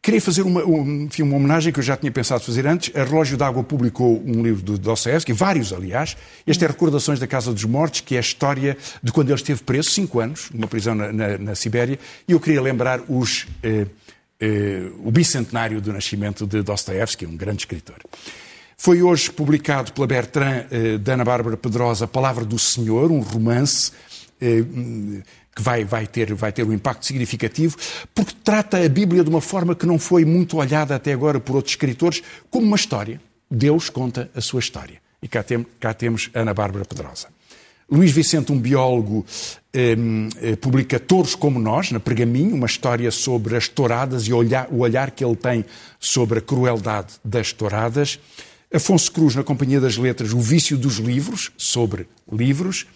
Queria 0.06 0.20
fazer 0.20 0.42
uma, 0.42 0.64
um, 0.64 1.02
enfim, 1.06 1.22
uma 1.22 1.34
homenagem 1.34 1.72
que 1.72 1.80
eu 1.80 1.82
já 1.82 1.96
tinha 1.96 2.12
pensado 2.12 2.40
fazer 2.40 2.64
antes. 2.64 2.94
A 2.94 3.02
Relógio 3.02 3.36
d'Água 3.36 3.64
publicou 3.64 4.22
um 4.24 4.40
livro 4.40 4.62
do 4.62 4.78
Dostoevsky, 4.78 5.32
vários, 5.32 5.72
aliás. 5.72 6.16
Este 6.46 6.64
é 6.64 6.68
Recordações 6.68 7.18
da 7.18 7.26
Casa 7.26 7.52
dos 7.52 7.64
Mortos, 7.64 8.02
que 8.02 8.14
é 8.14 8.18
a 8.18 8.20
história 8.20 8.78
de 9.02 9.10
quando 9.10 9.30
ele 9.30 9.34
esteve 9.34 9.64
preso, 9.64 9.90
cinco 9.90 10.20
anos, 10.20 10.48
numa 10.52 10.68
prisão 10.68 10.94
na, 10.94 11.12
na, 11.12 11.38
na 11.38 11.54
Sibéria. 11.56 11.98
E 12.28 12.30
eu 12.30 12.38
queria 12.38 12.62
lembrar 12.62 13.00
os, 13.08 13.48
eh, 13.64 13.86
eh, 14.38 14.92
o 15.02 15.10
bicentenário 15.10 15.80
do 15.80 15.92
nascimento 15.92 16.46
de 16.46 16.62
Dostoevsky, 16.62 17.26
um 17.26 17.36
grande 17.36 17.62
escritor. 17.62 17.96
Foi 18.76 19.02
hoje 19.02 19.32
publicado 19.32 19.92
pela 19.92 20.06
Bertrand, 20.06 20.66
eh, 20.70 20.98
da 20.98 21.14
Ana 21.14 21.24
Bárbara 21.24 21.56
Pedrosa, 21.56 22.06
Palavra 22.06 22.44
do 22.44 22.58
Senhor, 22.58 23.10
um 23.10 23.20
romance 23.20 23.90
eh, 24.40 24.62
que 25.54 25.62
vai, 25.62 25.82
vai, 25.82 26.06
ter, 26.06 26.34
vai 26.34 26.52
ter 26.52 26.62
um 26.62 26.72
impacto 26.72 27.06
significativo, 27.06 27.76
porque 28.14 28.34
trata 28.44 28.76
a 28.76 28.88
Bíblia 28.88 29.24
de 29.24 29.30
uma 29.30 29.40
forma 29.40 29.74
que 29.74 29.86
não 29.86 29.98
foi 29.98 30.26
muito 30.26 30.58
olhada 30.58 30.94
até 30.94 31.14
agora 31.14 31.40
por 31.40 31.56
outros 31.56 31.72
escritores, 31.72 32.22
como 32.50 32.66
uma 32.66 32.76
história. 32.76 33.20
Deus 33.50 33.88
conta 33.88 34.30
a 34.34 34.40
sua 34.42 34.60
história. 34.60 35.00
E 35.22 35.26
cá, 35.26 35.42
tem, 35.42 35.64
cá 35.80 35.94
temos 35.94 36.28
Ana 36.34 36.52
Bárbara 36.52 36.84
Pedrosa. 36.84 37.28
Luís 37.90 38.10
Vicente, 38.10 38.52
um 38.52 38.58
biólogo, 38.58 39.24
eh, 39.72 39.96
publica 40.60 41.00
Touros 41.00 41.34
como 41.34 41.58
Nós, 41.58 41.90
na 41.92 42.00
Pergaminho, 42.00 42.54
uma 42.54 42.66
história 42.66 43.10
sobre 43.10 43.56
as 43.56 43.68
touradas 43.68 44.24
e 44.24 44.32
o 44.32 44.36
olhar, 44.36 44.68
o 44.70 44.80
olhar 44.80 45.12
que 45.12 45.24
ele 45.24 45.36
tem 45.36 45.64
sobre 45.98 46.40
a 46.40 46.42
crueldade 46.42 47.14
das 47.24 47.52
touradas. 47.52 48.18
Afonso 48.72 49.10
Cruz, 49.12 49.34
na 49.34 49.44
Companhia 49.44 49.80
das 49.80 49.96
Letras, 49.96 50.32
O 50.32 50.40
Vício 50.40 50.76
dos 50.76 50.96
Livros, 50.96 51.52
sobre 51.56 52.08
livros. 52.30 52.86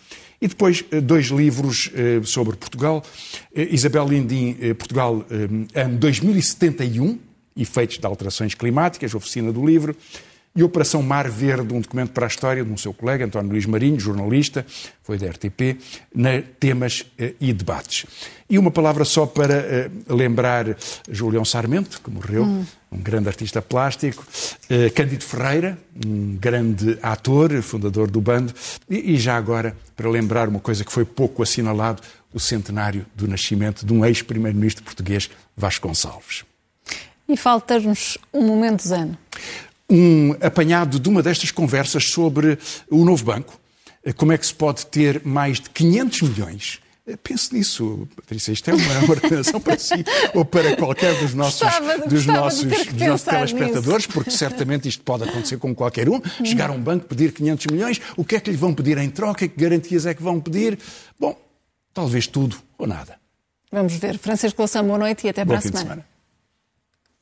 E 0.41 0.49
depois 0.49 0.85
eh, 0.91 1.01
dois 1.01 1.27
livros 1.27 1.91
eh, 1.95 2.21
sobre 2.25 2.57
Portugal. 2.57 3.05
Eh, 3.55 3.69
Isabel 3.73 4.09
Lindim, 4.09 4.57
Portugal, 4.79 5.25
ano 5.75 5.99
2071, 5.99 7.19
Efeitos 7.57 7.99
de 7.99 8.07
Alterações 8.07 8.55
Climáticas, 8.55 9.15
Oficina 9.15 9.53
do 9.53 9.65
Livro. 9.65 9.95
E 10.55 10.63
Operação 10.63 11.03
Mar 11.03 11.29
Verde, 11.29 11.73
um 11.73 11.81
documento 11.81 12.11
para 12.11 12.27
a 12.27 12.29
história 12.29 12.65
de 12.65 12.73
um 12.73 12.77
seu 12.77 12.93
colega, 12.93 13.25
António 13.25 13.51
Luís 13.51 13.67
Marinho, 13.67 14.01
jornalista, 14.01 14.67
foi 15.03 15.17
da 15.17 15.29
RTP, 15.29 15.79
na 16.15 16.43
temas 16.59 17.07
e 17.41 17.53
debates. 17.53 18.07
E 18.49 18.59
uma 18.59 18.71
palavra 18.71 19.05
só 19.05 19.27
para 19.27 19.91
lembrar 20.09 20.77
Julião 21.09 21.45
Sarmento, 21.45 22.01
que 22.03 22.11
morreu, 22.11 22.43
hum 22.43 22.65
um 22.91 22.99
grande 22.99 23.29
artista 23.29 23.63
plástico, 23.63 24.27
uh, 24.65 24.93
Cândido 24.95 25.23
Ferreira, 25.23 25.79
um 26.05 26.37
grande 26.37 26.99
ator, 27.03 27.63
fundador 27.63 28.11
do 28.11 28.21
bando, 28.21 28.53
e, 28.89 29.15
e, 29.15 29.17
já 29.17 29.37
agora, 29.37 29.77
para 29.97 30.11
lembrar 30.11 30.49
uma 30.49 30.59
coisa 30.59 30.85
que 30.85 30.93
foi 30.93 31.05
pouco 31.05 31.43
assinalado, 31.43 32.03
o 32.33 32.41
centenário 32.41 33.07
do 33.15 33.27
nascimento 33.29 33.85
de 33.85 33.93
um 33.93 34.05
ex-primeiro-ministro 34.05 34.85
português, 34.85 35.31
Vasconcelos. 35.57 36.45
E 37.29 37.37
falta-nos 37.37 38.19
um 38.33 38.45
momento 38.45 38.87
zen. 38.87 39.17
Um 39.91 40.33
apanhado 40.41 41.01
de 41.01 41.09
uma 41.09 41.23
destas 41.23 41.51
conversas 41.51 42.05
sobre 42.11 42.59
o 42.89 43.05
novo 43.05 43.25
banco. 43.25 43.61
Eh, 44.05 44.13
como 44.13 44.33
é 44.33 44.39
que 44.39 44.47
se 44.47 44.55
pode 44.55 44.87
ter 44.87 45.23
mais 45.25 45.61
de 45.61 45.69
500 45.71 46.23
milhões 46.23 46.81
eh, 47.11 47.17
pense 47.17 47.53
nisso, 47.53 48.07
Patrícia, 48.15 48.53
isto 48.53 48.71
é 48.71 48.75
uma 48.75 48.95
recomendação 48.95 49.61
para 49.61 49.79
si 49.79 50.05
ou 50.35 50.45
para 50.45 50.77
qualquer 50.77 51.19
dos 51.19 51.35
nossos, 51.35 51.61
gostava, 51.61 51.99
dos 51.99 52.25
gostava 52.25 52.41
nossos, 52.41 52.65
dos 52.65 52.93
nossos 52.93 53.25
telespectadores, 53.25 54.07
nisso. 54.07 54.13
porque 54.13 54.31
certamente 54.31 54.89
isto 54.89 55.03
pode 55.03 55.25
acontecer 55.25 55.59
com 55.59 55.75
qualquer 55.75 56.09
um. 56.09 56.21
Chegar 56.45 56.71
a 56.71 56.73
um 56.73 56.81
banco, 56.81 57.07
pedir 57.07 57.33
500 57.33 57.67
milhões, 57.67 58.01
o 58.17 58.25
que 58.25 58.37
é 58.37 58.41
que 58.41 58.51
lhe 58.51 58.57
vão 58.57 58.75
pedir 58.75 58.99
em 58.99 59.11
troca? 59.11 59.49
Que 59.49 59.61
garantias 59.61 60.07
é 60.07 60.15
que 60.15 60.23
vão 60.23 60.39
pedir? 60.39 60.79
Bom, 61.19 61.37
talvez 61.93 62.27
tudo 62.27 62.57
ou 62.79 62.87
nada. 62.87 63.19
Vamos 63.73 63.95
ver. 63.95 64.19
Francisco 64.19 64.61
Lação, 64.63 64.85
boa 64.85 64.99
noite 64.99 65.27
e 65.27 65.31
até 65.31 65.45
para 65.45 65.59
a 65.59 65.61
semana. 65.61 65.81
semana. 65.81 66.10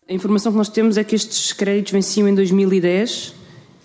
A 0.08 0.14
informação 0.14 0.50
que 0.50 0.56
nós 0.56 0.70
temos 0.70 0.96
é 0.96 1.04
que 1.04 1.14
estes 1.14 1.52
créditos 1.52 1.92
venciam 1.92 2.26
em 2.26 2.34
2010 2.34 3.34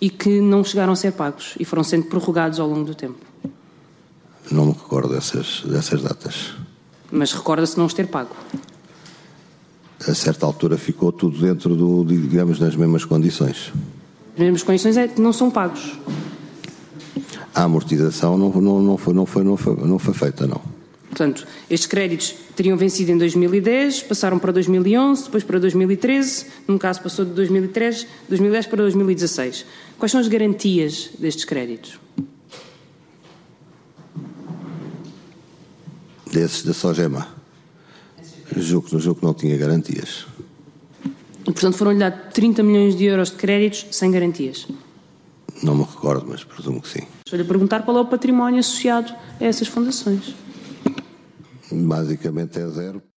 e 0.00 0.08
que 0.08 0.40
não 0.40 0.64
chegaram 0.64 0.94
a 0.94 0.96
ser 0.96 1.12
pagos 1.12 1.54
e 1.60 1.66
foram 1.66 1.84
sendo 1.84 2.06
prorrogados 2.06 2.58
ao 2.58 2.66
longo 2.66 2.84
do 2.84 2.94
tempo. 2.94 3.18
Não 4.50 4.66
me 4.66 4.72
recordo 4.72 5.12
dessas, 5.12 5.62
dessas 5.66 6.02
datas. 6.02 6.54
Mas 7.12 7.32
recorda-se 7.32 7.76
não 7.76 7.84
os 7.84 7.92
ter 7.92 8.06
pago? 8.06 8.34
A 10.00 10.14
certa 10.14 10.46
altura 10.46 10.78
ficou 10.78 11.12
tudo 11.12 11.38
dentro 11.38 11.76
do, 11.76 12.02
digamos, 12.04 12.58
nas 12.58 12.74
mesmas 12.74 13.04
condições. 13.04 13.70
As 14.32 14.40
mesmas 14.40 14.62
condições 14.62 14.96
é 14.96 15.08
que 15.08 15.20
não 15.20 15.32
são 15.32 15.50
pagos. 15.50 15.92
A 17.54 17.64
amortização 17.64 18.38
não, 18.38 18.48
não, 18.48 18.82
não, 18.82 18.96
foi, 18.96 19.12
não, 19.12 19.26
foi, 19.26 19.44
não, 19.44 19.58
foi, 19.58 19.76
não 19.76 19.98
foi 19.98 20.14
feita, 20.14 20.46
não. 20.46 20.60
Portanto, 21.10 21.46
estes 21.68 21.86
créditos 21.86 22.34
teriam 22.54 22.76
vencido 22.76 23.12
em 23.12 23.18
2010, 23.18 24.04
passaram 24.04 24.38
para 24.38 24.52
2011, 24.52 25.24
depois 25.24 25.44
para 25.44 25.58
2013, 25.58 26.46
num 26.68 26.78
caso 26.78 27.02
passou 27.02 27.24
de 27.24 27.32
2003, 27.32 28.06
2010 28.28 28.66
para 28.66 28.82
2016. 28.82 29.66
Quais 29.98 30.12
são 30.12 30.20
as 30.20 30.28
garantias 30.28 31.10
destes 31.18 31.44
créditos? 31.44 31.98
desses 36.34 36.64
da 36.64 36.74
Sogema. 36.74 37.28
Julgo, 38.56 38.98
julgo 38.98 39.20
que 39.20 39.26
não 39.26 39.34
tinha 39.34 39.56
garantias. 39.56 40.26
E, 41.46 41.52
portanto, 41.52 41.76
foram-lhe 41.76 41.98
dados 41.98 42.32
30 42.32 42.62
milhões 42.62 42.96
de 42.96 43.04
euros 43.04 43.30
de 43.30 43.36
créditos 43.36 43.86
sem 43.92 44.10
garantias? 44.10 44.66
Não 45.62 45.74
me 45.74 45.84
recordo, 45.84 46.26
mas 46.28 46.42
presumo 46.42 46.82
que 46.82 46.88
sim. 46.88 47.06
Estou-lhe 47.24 47.44
a 47.44 47.46
perguntar 47.46 47.82
qual 47.82 47.96
é 47.96 48.00
o 48.00 48.06
património 48.06 48.58
associado 48.58 49.14
a 49.40 49.44
essas 49.44 49.68
fundações. 49.68 50.34
Basicamente 51.70 52.58
é 52.58 52.68
zero. 52.68 53.13